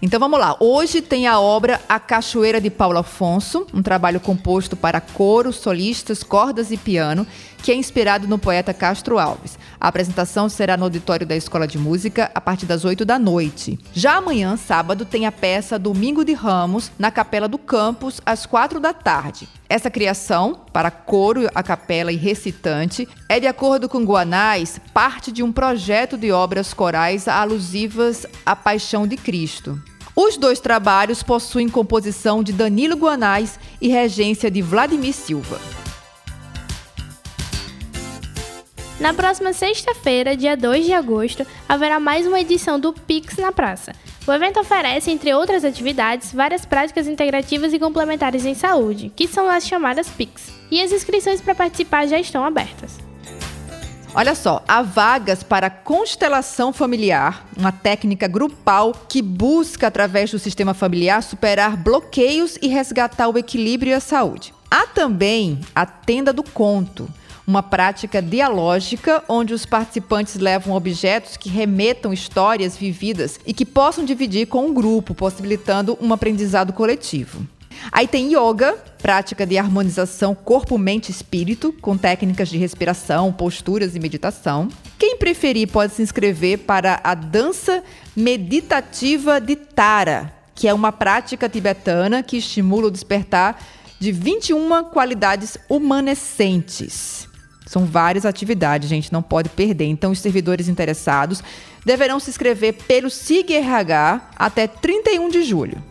Então 0.00 0.18
vamos 0.18 0.40
lá. 0.40 0.56
Hoje 0.58 1.02
tem 1.02 1.26
a 1.26 1.38
obra 1.38 1.78
A 1.86 2.00
Cachoeira 2.00 2.58
de 2.58 2.70
Paulo 2.70 2.96
Afonso, 2.98 3.66
um 3.72 3.82
trabalho 3.82 4.18
composto 4.18 4.74
para 4.74 4.98
coro, 4.98 5.52
solistas, 5.52 6.22
cordas 6.22 6.70
e 6.70 6.78
piano, 6.78 7.26
que 7.66 7.72
é 7.72 7.74
inspirado 7.74 8.28
no 8.28 8.38
poeta 8.38 8.72
Castro 8.72 9.18
Alves. 9.18 9.58
A 9.80 9.88
apresentação 9.88 10.48
será 10.48 10.76
no 10.76 10.84
auditório 10.84 11.26
da 11.26 11.34
Escola 11.34 11.66
de 11.66 11.76
Música 11.76 12.30
a 12.32 12.40
partir 12.40 12.64
das 12.64 12.84
8 12.84 13.04
da 13.04 13.18
noite. 13.18 13.76
Já 13.92 14.18
amanhã, 14.18 14.56
sábado, 14.56 15.04
tem 15.04 15.26
a 15.26 15.32
peça 15.32 15.76
Domingo 15.76 16.24
de 16.24 16.32
Ramos 16.32 16.92
na 16.96 17.10
Capela 17.10 17.48
do 17.48 17.58
Campus 17.58 18.20
às 18.24 18.46
4 18.46 18.78
da 18.78 18.92
tarde. 18.92 19.48
Essa 19.68 19.90
criação, 19.90 20.60
para 20.72 20.92
coro, 20.92 21.50
a 21.52 21.60
capela 21.60 22.12
e 22.12 22.16
recitante, 22.16 23.08
é, 23.28 23.40
de 23.40 23.48
acordo 23.48 23.88
com 23.88 24.04
Guanais, 24.04 24.80
parte 24.94 25.32
de 25.32 25.42
um 25.42 25.50
projeto 25.50 26.16
de 26.16 26.30
obras 26.30 26.72
corais 26.72 27.26
alusivas 27.26 28.26
à 28.46 28.54
Paixão 28.54 29.08
de 29.08 29.16
Cristo. 29.16 29.76
Os 30.14 30.36
dois 30.36 30.60
trabalhos 30.60 31.20
possuem 31.24 31.68
composição 31.68 32.44
de 32.44 32.52
Danilo 32.52 32.94
Guanais 32.94 33.58
e 33.80 33.88
regência 33.88 34.52
de 34.52 34.62
Vladimir 34.62 35.12
Silva. 35.12 35.58
Na 38.98 39.12
próxima 39.12 39.52
sexta-feira, 39.52 40.34
dia 40.34 40.56
2 40.56 40.86
de 40.86 40.94
agosto, 40.94 41.46
haverá 41.68 42.00
mais 42.00 42.26
uma 42.26 42.40
edição 42.40 42.80
do 42.80 42.94
Pix 42.94 43.36
na 43.36 43.52
Praça. 43.52 43.92
O 44.26 44.32
evento 44.32 44.58
oferece, 44.58 45.10
entre 45.10 45.34
outras 45.34 45.66
atividades, 45.66 46.32
várias 46.32 46.64
práticas 46.64 47.06
integrativas 47.06 47.74
e 47.74 47.78
complementares 47.78 48.46
em 48.46 48.54
saúde, 48.54 49.12
que 49.14 49.28
são 49.28 49.50
as 49.50 49.66
chamadas 49.66 50.08
PICs. 50.08 50.50
E 50.70 50.80
as 50.80 50.92
inscrições 50.92 51.42
para 51.42 51.54
participar 51.54 52.06
já 52.06 52.18
estão 52.18 52.42
abertas. 52.42 52.98
Olha 54.14 54.34
só, 54.34 54.64
há 54.66 54.80
vagas 54.80 55.42
para 55.42 55.68
constelação 55.68 56.72
familiar, 56.72 57.46
uma 57.54 57.70
técnica 57.70 58.26
grupal 58.26 58.94
que 59.06 59.20
busca, 59.20 59.88
através 59.88 60.30
do 60.30 60.38
sistema 60.38 60.72
familiar, 60.72 61.22
superar 61.22 61.76
bloqueios 61.76 62.56
e 62.62 62.68
resgatar 62.68 63.28
o 63.28 63.36
equilíbrio 63.36 63.90
e 63.90 63.94
a 63.94 64.00
saúde. 64.00 64.54
Há 64.70 64.86
também 64.86 65.60
a 65.74 65.84
tenda 65.84 66.32
do 66.32 66.42
conto 66.42 67.06
uma 67.46 67.62
prática 67.62 68.20
dialógica 68.20 69.22
onde 69.28 69.54
os 69.54 69.64
participantes 69.64 70.34
levam 70.34 70.74
objetos 70.74 71.36
que 71.36 71.48
remetam 71.48 72.12
histórias 72.12 72.76
vividas 72.76 73.38
e 73.46 73.54
que 73.54 73.64
possam 73.64 74.04
dividir 74.04 74.46
com 74.46 74.64
o 74.64 74.70
um 74.70 74.74
grupo, 74.74 75.14
possibilitando 75.14 75.96
um 76.00 76.12
aprendizado 76.12 76.72
coletivo. 76.72 77.46
Aí 77.92 78.08
tem 78.08 78.34
yoga, 78.34 78.72
prática 79.00 79.46
de 79.46 79.56
harmonização 79.58 80.34
corpo, 80.34 80.76
mente 80.76 81.10
espírito, 81.10 81.72
com 81.80 81.96
técnicas 81.96 82.48
de 82.48 82.58
respiração, 82.58 83.32
posturas 83.32 83.94
e 83.94 84.00
meditação. 84.00 84.68
Quem 84.98 85.16
preferir 85.16 85.68
pode 85.68 85.92
se 85.92 86.02
inscrever 86.02 86.60
para 86.60 87.00
a 87.04 87.14
dança 87.14 87.84
meditativa 88.16 89.40
de 89.40 89.54
Tara, 89.54 90.32
que 90.54 90.66
é 90.66 90.74
uma 90.74 90.90
prática 90.90 91.48
tibetana 91.48 92.22
que 92.22 92.38
estimula 92.38 92.88
o 92.88 92.90
despertar 92.90 93.60
de 93.98 94.12
21 94.12 94.84
qualidades 94.84 95.56
humanescentes. 95.68 97.25
São 97.66 97.84
várias 97.84 98.24
atividades, 98.24 98.88
gente, 98.88 99.12
não 99.12 99.20
pode 99.20 99.48
perder. 99.48 99.86
Então, 99.86 100.12
os 100.12 100.20
servidores 100.20 100.68
interessados 100.68 101.42
deverão 101.84 102.20
se 102.20 102.30
inscrever 102.30 102.72
pelo 102.72 103.10
SIG-RH 103.10 104.30
até 104.36 104.66
31 104.66 105.28
de 105.28 105.42
julho. 105.42 105.82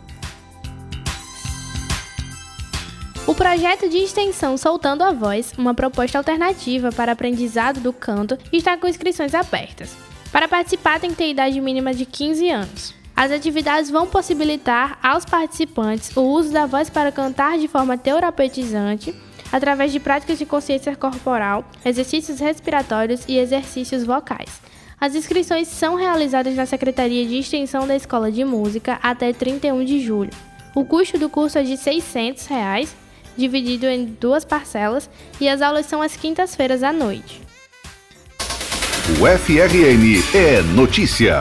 O 3.28 3.34
projeto 3.34 3.90
de 3.90 3.98
extensão 3.98 4.56
Soltando 4.56 5.04
a 5.04 5.12
Voz, 5.12 5.52
uma 5.58 5.74
proposta 5.74 6.18
alternativa 6.18 6.92
para 6.92 7.12
aprendizado 7.12 7.80
do 7.80 7.92
canto, 7.92 8.38
está 8.54 8.78
com 8.78 8.88
inscrições 8.88 9.34
abertas. 9.34 9.96
Para 10.32 10.48
participar, 10.48 11.00
tem 11.00 11.10
que 11.10 11.16
ter 11.18 11.32
idade 11.32 11.60
mínima 11.60 11.94
de 11.94 12.06
15 12.06 12.50
anos. 12.50 12.94
As 13.16 13.32
atividades 13.32 13.90
vão 13.90 14.06
possibilitar 14.06 15.00
aos 15.02 15.26
participantes 15.26 16.16
o 16.16 16.22
uso 16.22 16.52
da 16.52 16.66
voz 16.66 16.90
para 16.90 17.12
cantar 17.12 17.58
de 17.58 17.68
forma 17.68 17.98
terapeutizante, 17.98 19.16
através 19.56 19.89
de 19.89 20.02
práticas 20.02 20.38
de 20.38 20.46
consciência 20.46 20.94
corporal, 20.98 21.63
exercícios 21.86 22.41
respiratórios 22.41 23.22
e 23.26 23.38
exercícios 23.38 24.04
vocais. 24.04 24.50
As 25.00 25.15
inscrições 25.15 25.70
são 25.70 25.96
realizadas 25.96 26.56
na 26.56 26.65
Secretaria 26.65 27.26
de 27.26 27.38
Extensão 27.38 27.88
da 27.88 27.96
Escola 27.96 28.30
de 28.30 28.44
Música 28.44 29.00
até 29.02 29.32
31 29.32 29.86
de 29.86 30.02
julho. 30.02 30.32
O 30.76 30.84
custo 30.84 31.18
do 31.18 31.30
curso 31.30 31.58
é 31.58 31.63
de 31.63 31.78
600 31.78 32.48
reais, 32.48 32.94
dividido 33.38 33.86
em 33.86 34.04
duas 34.20 34.44
parcelas, 34.44 35.10
e 35.39 35.48
as 35.48 35.62
aulas 35.62 35.86
são 35.86 36.02
às 36.02 36.18
quintas-feiras 36.18 36.84
à 36.84 36.91
noite. 36.91 37.41
O 39.22 39.26
FRN 39.26 40.38
é 40.38 40.62
notícia. 40.76 41.39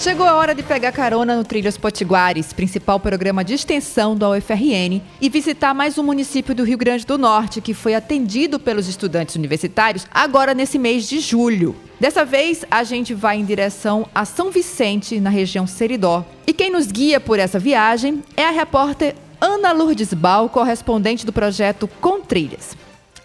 Chegou 0.00 0.26
a 0.26 0.34
hora 0.34 0.54
de 0.54 0.62
pegar 0.62 0.92
carona 0.92 1.36
no 1.36 1.44
Trilhos 1.44 1.76
Potiguares, 1.76 2.54
principal 2.54 2.98
programa 2.98 3.44
de 3.44 3.52
extensão 3.52 4.16
da 4.16 4.30
UFRN, 4.30 5.02
e 5.20 5.28
visitar 5.28 5.74
mais 5.74 5.98
um 5.98 6.02
município 6.02 6.54
do 6.54 6.64
Rio 6.64 6.78
Grande 6.78 7.04
do 7.04 7.18
Norte 7.18 7.60
que 7.60 7.74
foi 7.74 7.94
atendido 7.94 8.58
pelos 8.58 8.88
estudantes 8.88 9.36
universitários 9.36 10.06
agora 10.10 10.54
nesse 10.54 10.78
mês 10.78 11.06
de 11.06 11.20
julho. 11.20 11.76
Dessa 12.00 12.24
vez, 12.24 12.64
a 12.70 12.82
gente 12.82 13.12
vai 13.12 13.36
em 13.36 13.44
direção 13.44 14.08
a 14.14 14.24
São 14.24 14.50
Vicente, 14.50 15.20
na 15.20 15.28
região 15.28 15.66
Seridó. 15.66 16.24
E 16.46 16.54
quem 16.54 16.72
nos 16.72 16.86
guia 16.86 17.20
por 17.20 17.38
essa 17.38 17.58
viagem 17.58 18.24
é 18.38 18.46
a 18.46 18.50
repórter 18.50 19.14
Ana 19.38 19.70
Lourdes 19.70 20.14
Bal, 20.14 20.48
correspondente 20.48 21.26
do 21.26 21.32
projeto 21.32 21.86
Com 22.00 22.22
Trilhas. 22.22 22.74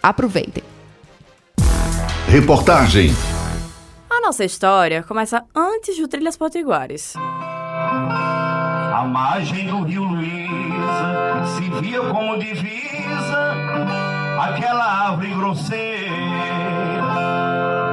Aproveitem. 0.04 0.62
Reportagem 2.28 3.16
a 4.16 4.22
nossa 4.22 4.46
história 4.46 5.04
começa 5.04 5.44
antes 5.54 5.98
do 5.98 6.08
Trilhas 6.08 6.38
Potiguares. 6.38 7.16
A 7.18 9.04
margem 9.06 9.68
do 9.68 9.84
rio 9.84 10.04
Luísa 10.04 11.46
se 11.56 11.70
via 11.82 12.02
como 12.02 12.38
divisa 12.40 13.54
aquela 14.40 15.10
árvore 15.10 15.34
grosseira. 15.36 16.16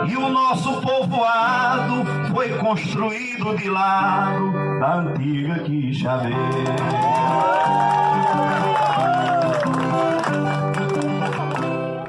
E 0.09 0.17
o 0.17 0.29
nosso 0.29 0.81
povoado 0.81 2.05
foi 2.33 2.51
construído 2.59 3.57
de 3.57 3.69
lado 3.69 4.53
da 4.79 4.99
antiga 4.99 5.59
Quixabeira. 5.59 6.37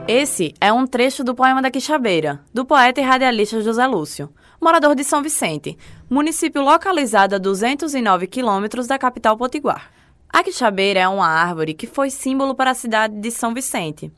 Esse 0.07 0.53
é 0.59 0.71
um 0.71 0.85
trecho 0.85 1.23
do 1.23 1.33
poema 1.33 1.61
da 1.61 1.71
Quixabeira, 1.71 2.41
do 2.53 2.65
poeta 2.65 2.99
e 2.99 3.03
radialista 3.03 3.61
José 3.61 3.87
Lúcio, 3.87 4.29
morador 4.61 4.95
de 4.95 5.03
São 5.03 5.23
Vicente, 5.23 5.77
município 6.09 6.61
localizado 6.61 7.35
a 7.35 7.37
209 7.37 8.27
quilômetros 8.27 8.85
da 8.85 8.99
capital 8.99 9.37
potiguar. 9.37 9.91
A 10.27 10.43
quixabeira 10.43 10.99
é 10.99 11.07
uma 11.07 11.27
árvore 11.27 11.73
que 11.73 11.87
foi 11.87 12.09
símbolo 12.09 12.53
para 12.53 12.71
a 12.71 12.73
cidade 12.75 13.15
de 13.15 13.31
São 13.31 13.53
Vicente, 13.53 14.11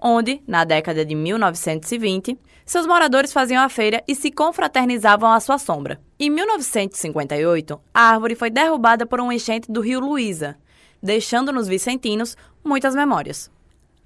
onde, 0.00 0.42
na 0.44 0.64
década 0.64 1.04
de 1.04 1.14
1920, 1.14 2.36
seus 2.66 2.84
moradores 2.84 3.32
faziam 3.32 3.62
a 3.62 3.68
feira 3.68 4.02
e 4.08 4.16
se 4.16 4.32
confraternizavam 4.32 5.30
à 5.30 5.38
sua 5.38 5.56
sombra. 5.56 6.00
Em 6.18 6.30
1958, 6.30 7.80
a 7.94 8.10
árvore 8.10 8.34
foi 8.34 8.50
derrubada 8.50 9.06
por 9.06 9.20
um 9.20 9.30
enchente 9.30 9.70
do 9.70 9.80
rio 9.80 10.00
Luísa, 10.00 10.56
deixando 11.00 11.52
nos 11.52 11.68
vicentinos 11.68 12.36
muitas 12.64 12.92
memórias. 12.92 13.56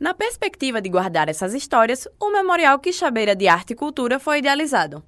Na 0.03 0.15
perspectiva 0.15 0.83
de 0.83 0.89
guardar 0.89 1.29
essas 1.29 1.55
histórias, 1.55 2.09
o 2.21 2.33
Memorial 2.33 2.77
Quixabeira 2.81 3.37
de 3.37 3.47
Arte 3.47 3.73
e 3.73 3.77
Cultura 3.77 4.19
foi 4.19 4.41
idealizado. 4.41 5.01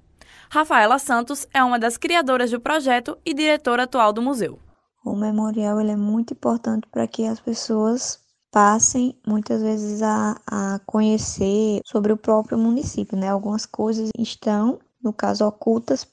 Rafaela 0.49 0.97
Santos 0.99 1.45
é 1.53 1.61
uma 1.61 1.77
das 1.77 1.97
criadoras 1.97 2.49
do 2.49 2.61
projeto 2.61 3.17
e 3.25 3.33
diretora 3.33 3.83
atual 3.83 4.13
do 4.13 4.21
museu. 4.21 4.57
O 5.03 5.13
memorial 5.13 5.81
ele 5.81 5.91
é 5.91 5.97
muito 5.97 6.31
importante 6.31 6.87
para 6.89 7.05
que 7.07 7.25
as 7.25 7.41
pessoas 7.41 8.21
passem 8.49 9.19
muitas 9.27 9.61
vezes 9.61 10.01
a, 10.01 10.39
a 10.47 10.79
conhecer 10.85 11.81
sobre 11.83 12.13
o 12.13 12.17
próprio 12.17 12.57
município, 12.57 13.17
né? 13.17 13.27
Algumas 13.27 13.65
coisas 13.65 14.09
estão, 14.17 14.79
no 15.03 15.11
caso, 15.11 15.45
ocultas 15.45 16.07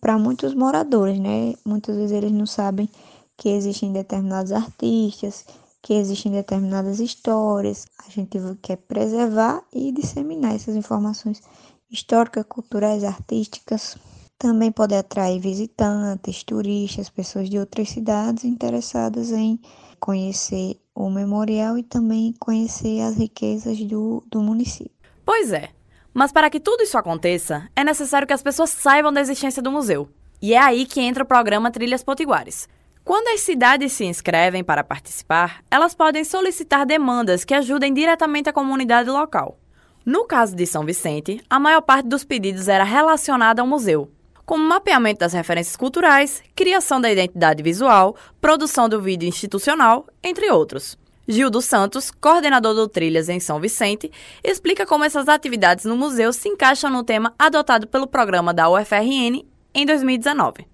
para 0.00 0.18
muitos 0.18 0.54
moradores, 0.54 1.20
né? 1.20 1.52
Muitas 1.66 1.96
vezes 1.96 2.12
eles 2.12 2.32
não 2.32 2.46
sabem 2.46 2.88
que 3.36 3.50
existem 3.50 3.92
determinados 3.92 4.52
artistas, 4.52 5.44
que 5.82 5.94
existem 5.94 6.30
determinadas 6.30 7.00
histórias. 7.00 7.86
A 8.06 8.08
gente 8.08 8.38
quer 8.62 8.76
preservar 8.76 9.62
e 9.74 9.90
disseminar 9.90 10.54
essas 10.54 10.76
informações 10.76 11.42
históricas, 11.90 12.44
culturais, 12.48 13.02
artísticas. 13.02 13.96
Também 14.38 14.72
pode 14.72 14.94
atrair 14.94 15.40
visitantes, 15.40 16.42
turistas, 16.44 17.10
pessoas 17.10 17.50
de 17.50 17.58
outras 17.58 17.90
cidades 17.90 18.44
interessadas 18.44 19.32
em 19.32 19.60
conhecer 20.00 20.80
o 20.94 21.10
memorial 21.10 21.76
e 21.76 21.82
também 21.82 22.34
conhecer 22.38 23.00
as 23.00 23.16
riquezas 23.16 23.78
do, 23.84 24.22
do 24.28 24.40
município. 24.40 24.90
Pois 25.24 25.52
é, 25.52 25.70
mas 26.12 26.32
para 26.32 26.50
que 26.50 26.60
tudo 26.60 26.82
isso 26.82 26.98
aconteça, 26.98 27.68
é 27.74 27.84
necessário 27.84 28.26
que 28.26 28.34
as 28.34 28.42
pessoas 28.42 28.70
saibam 28.70 29.12
da 29.12 29.20
existência 29.20 29.62
do 29.62 29.70
museu. 29.70 30.08
E 30.40 30.54
é 30.54 30.58
aí 30.58 30.86
que 30.86 31.00
entra 31.00 31.22
o 31.22 31.26
programa 31.26 31.70
Trilhas 31.70 32.02
Potiguares, 32.02 32.68
quando 33.04 33.28
as 33.28 33.40
cidades 33.40 33.92
se 33.92 34.04
inscrevem 34.04 34.62
para 34.62 34.84
participar, 34.84 35.64
elas 35.68 35.92
podem 35.92 36.22
solicitar 36.22 36.86
demandas 36.86 37.44
que 37.44 37.52
ajudem 37.52 37.92
diretamente 37.92 38.48
a 38.48 38.52
comunidade 38.52 39.10
local. 39.10 39.58
No 40.06 40.24
caso 40.24 40.54
de 40.54 40.64
São 40.66 40.84
Vicente, 40.84 41.40
a 41.50 41.58
maior 41.58 41.80
parte 41.80 42.08
dos 42.08 42.24
pedidos 42.24 42.68
era 42.68 42.84
relacionada 42.84 43.60
ao 43.60 43.66
museu, 43.66 44.08
como 44.46 44.64
mapeamento 44.64 45.18
das 45.20 45.32
referências 45.32 45.76
culturais, 45.76 46.42
criação 46.54 47.00
da 47.00 47.10
identidade 47.10 47.62
visual, 47.62 48.14
produção 48.40 48.88
do 48.88 49.00
vídeo 49.00 49.28
institucional, 49.28 50.06
entre 50.22 50.50
outros. 50.50 50.96
Gil 51.26 51.50
dos 51.50 51.64
Santos, 51.64 52.10
coordenador 52.10 52.74
do 52.74 52.88
Trilhas 52.88 53.28
em 53.28 53.40
São 53.40 53.60
Vicente, 53.60 54.10
explica 54.44 54.86
como 54.86 55.04
essas 55.04 55.28
atividades 55.28 55.84
no 55.84 55.96
museu 55.96 56.32
se 56.32 56.48
encaixam 56.48 56.90
no 56.90 57.02
tema 57.02 57.34
adotado 57.36 57.86
pelo 57.88 58.06
programa 58.06 58.54
da 58.54 58.68
UFRN 58.68 59.44
em 59.74 59.86
2019. 59.86 60.71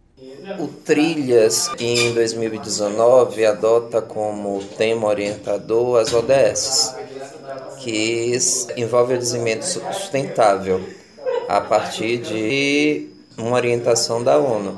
O 0.58 0.66
Trilhas, 0.66 1.70
em 1.78 2.12
2019, 2.12 3.46
adota 3.46 4.02
como 4.02 4.60
tema 4.76 5.06
orientador 5.06 6.00
as 6.00 6.12
ODS, 6.12 6.96
que 7.78 8.36
envolve 8.76 9.14
o 9.14 9.18
desenvolvimento 9.18 9.62
sustentável 9.64 10.80
a 11.48 11.60
partir 11.60 12.18
de 12.18 13.08
uma 13.36 13.54
orientação 13.54 14.20
da 14.20 14.36
ONU. 14.38 14.76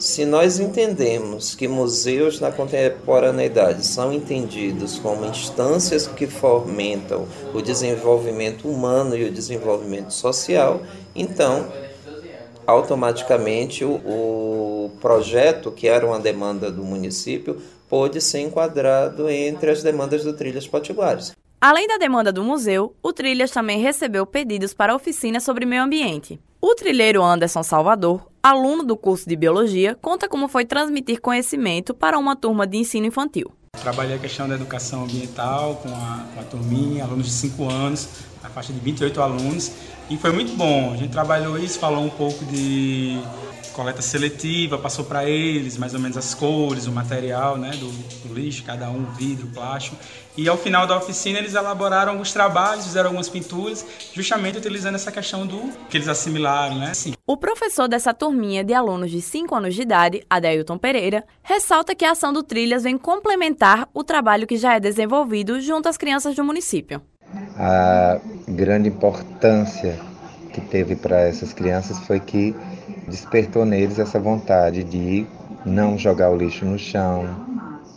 Se 0.00 0.24
nós 0.24 0.58
entendemos 0.58 1.54
que 1.54 1.68
museus 1.68 2.40
na 2.40 2.50
contemporaneidade 2.50 3.86
são 3.86 4.12
entendidos 4.12 4.98
como 4.98 5.26
instâncias 5.26 6.08
que 6.08 6.26
fomentam 6.26 7.28
o 7.54 7.62
desenvolvimento 7.62 8.68
humano 8.68 9.16
e 9.16 9.26
o 9.26 9.32
desenvolvimento 9.32 10.12
social, 10.12 10.82
então 11.14 11.66
automaticamente 12.66 13.84
o, 13.84 13.94
o 13.94 14.92
projeto, 15.00 15.70
que 15.70 15.86
era 15.86 16.06
uma 16.06 16.18
demanda 16.18 16.70
do 16.70 16.82
município, 16.82 17.60
pôde 17.88 18.20
ser 18.20 18.40
enquadrado 18.40 19.28
entre 19.30 19.70
as 19.70 19.82
demandas 19.82 20.24
do 20.24 20.32
Trilhas 20.32 20.66
Potiguares. 20.66 21.32
Além 21.60 21.86
da 21.88 21.96
demanda 21.96 22.32
do 22.32 22.44
museu, 22.44 22.94
o 23.02 23.12
Trilhas 23.12 23.50
também 23.50 23.80
recebeu 23.80 24.26
pedidos 24.26 24.74
para 24.74 24.94
oficinas 24.94 25.42
sobre 25.42 25.64
meio 25.64 25.82
ambiente. 25.82 26.38
O 26.60 26.74
trilheiro 26.74 27.22
Anderson 27.22 27.62
Salvador, 27.62 28.26
aluno 28.42 28.82
do 28.82 28.96
curso 28.96 29.28
de 29.28 29.36
Biologia, 29.36 29.96
conta 30.00 30.28
como 30.28 30.48
foi 30.48 30.64
transmitir 30.64 31.20
conhecimento 31.20 31.94
para 31.94 32.18
uma 32.18 32.34
turma 32.34 32.66
de 32.66 32.78
ensino 32.78 33.06
infantil. 33.06 33.52
Trabalhei 33.82 34.16
a 34.16 34.18
questão 34.18 34.48
da 34.48 34.54
educação 34.54 35.04
ambiental 35.04 35.76
com 35.76 35.88
a, 35.88 36.24
com 36.34 36.40
a 36.40 36.44
turminha, 36.44 37.04
alunos 37.04 37.26
de 37.26 37.32
5 37.32 37.70
anos, 37.70 38.08
a 38.42 38.48
faixa 38.48 38.72
de 38.72 38.80
28 38.80 39.20
alunos, 39.20 39.72
e 40.10 40.16
foi 40.16 40.32
muito 40.32 40.56
bom. 40.56 40.92
A 40.92 40.96
gente 40.96 41.10
trabalhou 41.10 41.58
isso, 41.58 41.78
falou 41.78 42.04
um 42.04 42.10
pouco 42.10 42.44
de 42.46 43.20
coleta 43.76 44.00
seletiva, 44.00 44.78
passou 44.78 45.04
para 45.04 45.28
eles 45.28 45.76
mais 45.76 45.92
ou 45.94 46.00
menos 46.00 46.16
as 46.16 46.34
cores, 46.34 46.86
o 46.86 46.92
material 46.92 47.58
né, 47.58 47.70
do, 47.72 47.90
do, 48.26 48.34
lixo, 48.34 48.64
cada 48.64 48.90
um, 48.90 49.04
vidro, 49.12 49.46
plástico. 49.48 49.96
E 50.36 50.48
ao 50.48 50.56
final 50.56 50.86
da 50.86 50.96
oficina 50.96 51.38
eles 51.38 51.54
elaboraram 51.54 52.12
alguns 52.12 52.32
trabalhos, 52.32 52.86
fizeram 52.86 53.08
algumas 53.08 53.28
pinturas, 53.28 53.84
justamente 54.12 54.58
utilizando 54.58 54.94
essa 54.94 55.12
questão 55.12 55.46
do 55.46 55.70
que 55.88 55.96
eles 55.96 56.08
assimilaram, 56.08 56.78
né? 56.78 56.90
Assim. 56.90 57.12
O 57.26 57.36
professor 57.36 57.86
dessa 57.86 58.12
turminha 58.12 58.64
de 58.64 58.72
alunos 58.72 59.10
de 59.10 59.20
5 59.20 59.54
anos 59.54 59.74
de 59.74 59.82
idade, 59.82 60.22
Adeilton 60.28 60.78
Pereira, 60.78 61.24
ressalta 61.42 61.94
que 61.94 62.04
a 62.04 62.12
ação 62.12 62.32
do 62.32 62.42
Trilhas 62.42 62.82
vem 62.82 62.96
complementar 62.96 63.88
o 63.94 64.02
trabalho 64.02 64.46
que 64.46 64.56
já 64.56 64.74
é 64.74 64.80
desenvolvido 64.80 65.60
junto 65.60 65.88
às 65.88 65.96
crianças 65.96 66.34
do 66.34 66.42
município 66.42 67.02
a 67.58 68.20
grande 68.46 68.88
importância 68.88 69.98
que 70.52 70.60
teve 70.60 70.96
para 70.96 71.20
essas 71.20 71.52
crianças 71.52 71.98
foi 72.00 72.20
que 72.20 72.54
despertou 73.08 73.64
neles 73.64 73.98
essa 73.98 74.18
vontade 74.18 74.82
de 74.82 75.26
não 75.64 75.96
jogar 75.98 76.30
o 76.30 76.36
lixo 76.36 76.64
no 76.64 76.78
chão, 76.78 77.24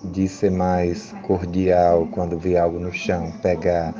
de 0.03 0.27
ser 0.27 0.51
mais 0.51 1.13
cordial 1.23 2.07
quando 2.11 2.37
vê 2.37 2.57
algo 2.57 2.79
no 2.79 2.91
chão, 2.93 3.31
pegar, 3.41 3.93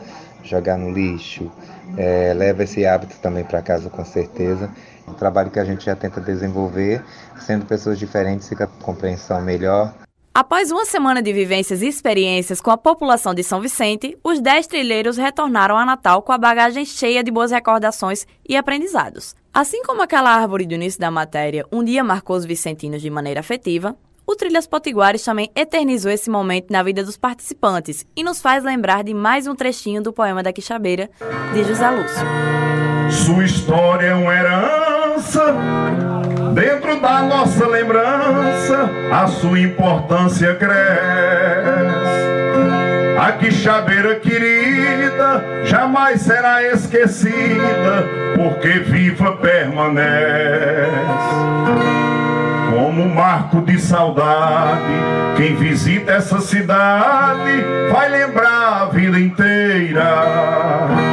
jogar 0.43 0.77
no 0.77 0.91
lixo. 0.91 1.51
É, 1.97 2.33
leva 2.33 2.63
esse 2.63 2.85
hábito 2.85 3.17
também 3.21 3.43
para 3.43 3.61
casa 3.61 3.89
com 3.89 4.05
certeza. 4.05 4.69
Um 5.07 5.13
trabalho 5.13 5.49
que 5.51 5.59
a 5.59 5.65
gente 5.65 5.85
já 5.85 5.95
tenta 5.95 6.21
desenvolver, 6.21 7.03
sendo 7.39 7.65
pessoas 7.65 7.97
diferentes, 7.97 8.47
fica 8.47 8.65
a 8.65 8.67
compreensão 8.67 9.41
melhor. 9.41 9.93
Após 10.33 10.71
uma 10.71 10.85
semana 10.85 11.21
de 11.21 11.33
vivências 11.33 11.81
e 11.81 11.87
experiências 11.87 12.61
com 12.61 12.69
a 12.69 12.77
população 12.77 13.33
de 13.33 13.43
São 13.43 13.59
Vicente, 13.59 14.17
os 14.23 14.39
10 14.39 14.67
trilheiros 14.67 15.17
retornaram 15.17 15.75
a 15.75 15.85
Natal 15.85 16.21
com 16.21 16.31
a 16.31 16.37
bagagem 16.37 16.85
cheia 16.85 17.23
de 17.23 17.31
boas 17.31 17.51
recordações 17.51 18.27
e 18.47 18.55
aprendizados. 18.55 19.35
Assim 19.51 19.83
como 19.83 20.03
aquela 20.03 20.29
árvore 20.29 20.67
do 20.67 20.75
início 20.75 20.99
da 20.99 21.09
matéria 21.09 21.65
um 21.71 21.83
dia 21.83 22.03
marcou 22.03 22.35
os 22.35 22.45
vicentinos 22.45 23.01
de 23.01 23.09
maneira 23.09 23.39
afetiva, 23.39 23.97
o 24.25 24.35
Trilhas 24.35 24.67
Potiguares 24.67 25.23
também 25.23 25.49
eternizou 25.55 26.11
esse 26.11 26.29
momento 26.29 26.69
na 26.69 26.83
vida 26.83 27.03
dos 27.03 27.17
participantes 27.17 28.05
e 28.15 28.23
nos 28.23 28.39
faz 28.39 28.63
lembrar 28.63 29.03
de 29.03 29.15
mais 29.15 29.47
um 29.47 29.55
trechinho 29.55 30.03
do 30.03 30.13
poema 30.13 30.43
da 30.43 30.53
Quixabeira, 30.53 31.09
de 31.51 31.63
José 31.63 31.89
Lúcio. 31.89 32.27
Sua 33.09 33.43
história 33.43 34.05
é 34.05 34.13
uma 34.13 34.35
herança 34.35 36.18
Dentro 36.59 36.99
da 36.99 37.21
nossa 37.21 37.65
lembrança, 37.65 38.89
a 39.13 39.27
sua 39.27 39.57
importância 39.61 40.53
cresce. 40.55 40.75
A 43.17 43.31
quixabeira 43.31 44.15
querida 44.15 45.41
jamais 45.63 46.19
será 46.19 46.61
esquecida, 46.61 48.05
porque 48.35 48.79
viva 48.79 49.37
permanece. 49.37 50.09
Como 52.69 53.07
marco 53.07 53.61
de 53.61 53.79
saudade, 53.79 54.83
quem 55.37 55.55
visita 55.55 56.11
essa 56.11 56.41
cidade 56.41 57.63
vai 57.89 58.09
lembrar 58.09 58.81
a 58.81 58.85
vida 58.87 59.17
inteira 59.17 61.08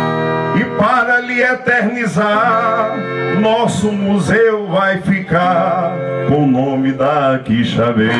para 0.78 1.20
lhe 1.20 1.42
eternizar, 1.42 2.96
nosso 3.40 3.90
museu 3.90 4.66
vai 4.66 5.00
ficar 5.00 5.92
com 6.28 6.44
o 6.44 6.46
nome 6.46 6.92
da 6.92 7.40
Quixabeira. 7.44 8.14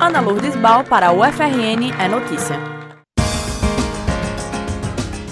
Ana 0.00 0.20
Lourdes 0.20 0.56
Bal 0.56 0.84
para 0.84 1.10
o 1.12 1.20
UFRN 1.20 1.92
é 1.98 2.08
notícia. 2.08 2.82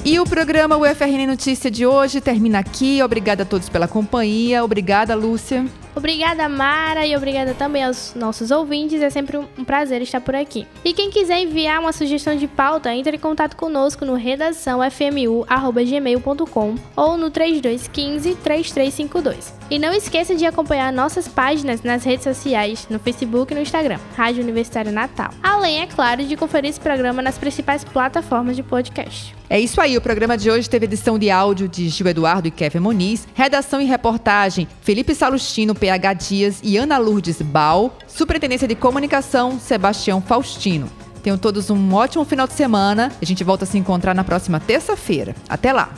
E 0.05 0.19
o 0.19 0.25
programa 0.25 0.77
UFRN 0.77 1.27
Notícia 1.27 1.71
de 1.71 1.87
hoje 1.87 2.21
termina 2.21 2.59
aqui. 2.59 3.03
Obrigada 3.03 3.43
a 3.43 3.47
todos 3.47 3.69
pela 3.69 3.87
companhia. 3.87 4.65
Obrigada, 4.65 5.15
Lúcia. 5.15 5.67
Obrigada, 5.95 6.49
Mara, 6.49 7.07
e 7.07 7.17
obrigada 7.17 7.55
também 7.55 7.85
aos 7.85 8.15
nossos 8.15 8.51
ouvintes. 8.51 9.03
É 9.03 9.11
sempre 9.11 9.37
um 9.37 9.65
prazer 9.65 10.03
estar 10.03 10.21
por 10.21 10.35
aqui. 10.35 10.67
E 10.85 10.93
quem 10.93 11.11
quiser 11.11 11.41
enviar 11.41 11.81
uma 11.81 11.93
sugestão 11.93 12.37
de 12.37 12.47
pauta, 12.47 12.95
entre 12.95 13.17
em 13.17 13.21
contato 13.21 13.57
conosco 13.57 14.05
no 14.05 14.15
redação 14.15 14.81
fmu@gmail.com 14.91 16.75
ou 16.97 17.17
no 17.17 17.31
3215 17.31 18.35
3352. 18.37 19.61
E 19.71 19.79
não 19.79 19.93
esqueça 19.93 20.35
de 20.35 20.45
acompanhar 20.45 20.93
nossas 20.93 21.29
páginas 21.29 21.83
nas 21.83 22.03
redes 22.03 22.25
sociais, 22.25 22.87
no 22.91 22.99
Facebook 22.99 23.53
e 23.53 23.55
no 23.57 23.63
Instagram, 23.63 24.01
Rádio 24.17 24.43
Universitário 24.43 24.91
Natal. 24.91 25.31
Além, 25.43 25.83
é 25.83 25.87
claro, 25.87 26.25
de 26.25 26.37
conferir 26.37 26.71
esse 26.71 26.81
programa 26.81 27.23
nas 27.23 27.39
principais 27.39 27.85
plataformas 27.85 28.57
de 28.57 28.65
podcast. 28.65 29.35
É 29.49 29.59
isso 29.59 29.81
aí, 29.81 29.97
o 29.97 30.01
programa 30.01 30.39
de 30.39 30.49
hoje 30.49 30.71
teve 30.71 30.87
edição 30.87 31.19
de 31.19 31.29
áudio 31.29 31.69
de 31.69 31.89
Gil 31.89 32.07
Eduardo 32.07 32.47
e 32.47 32.53
Kevin 32.53 32.79
Moniz, 32.79 33.27
redação 33.35 33.81
e 33.81 33.85
reportagem 33.85 34.69
Felipe 34.81 35.13
Salustino, 35.13 35.75
PH 35.81 36.13
Dias 36.13 36.61
e 36.63 36.77
Ana 36.77 36.99
Lourdes 36.99 37.41
Bal, 37.41 37.97
superintendência 38.07 38.69
de 38.69 38.75
comunicação 38.75 39.59
Sebastião 39.59 40.21
Faustino. 40.21 40.89
Tenham 41.23 41.39
todos 41.39 41.71
um 41.71 41.95
ótimo 41.95 42.25
final 42.25 42.47
de 42.47 42.53
semana. 42.53 43.11
A 43.21 43.25
gente 43.25 43.43
volta 43.43 43.65
a 43.65 43.67
se 43.67 43.79
encontrar 43.79 44.15
na 44.15 44.25
próxima 44.25 44.61
terça-feira. 44.61 45.35
Até 45.49 45.73
lá! 45.73 45.91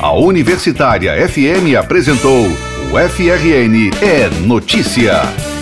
A 0.00 0.12
Universitária 0.12 1.12
FM 1.28 1.76
apresentou 1.78 2.46
o 2.46 3.08
FRN 3.08 3.90
é 4.00 4.28
Notícia. 4.46 5.55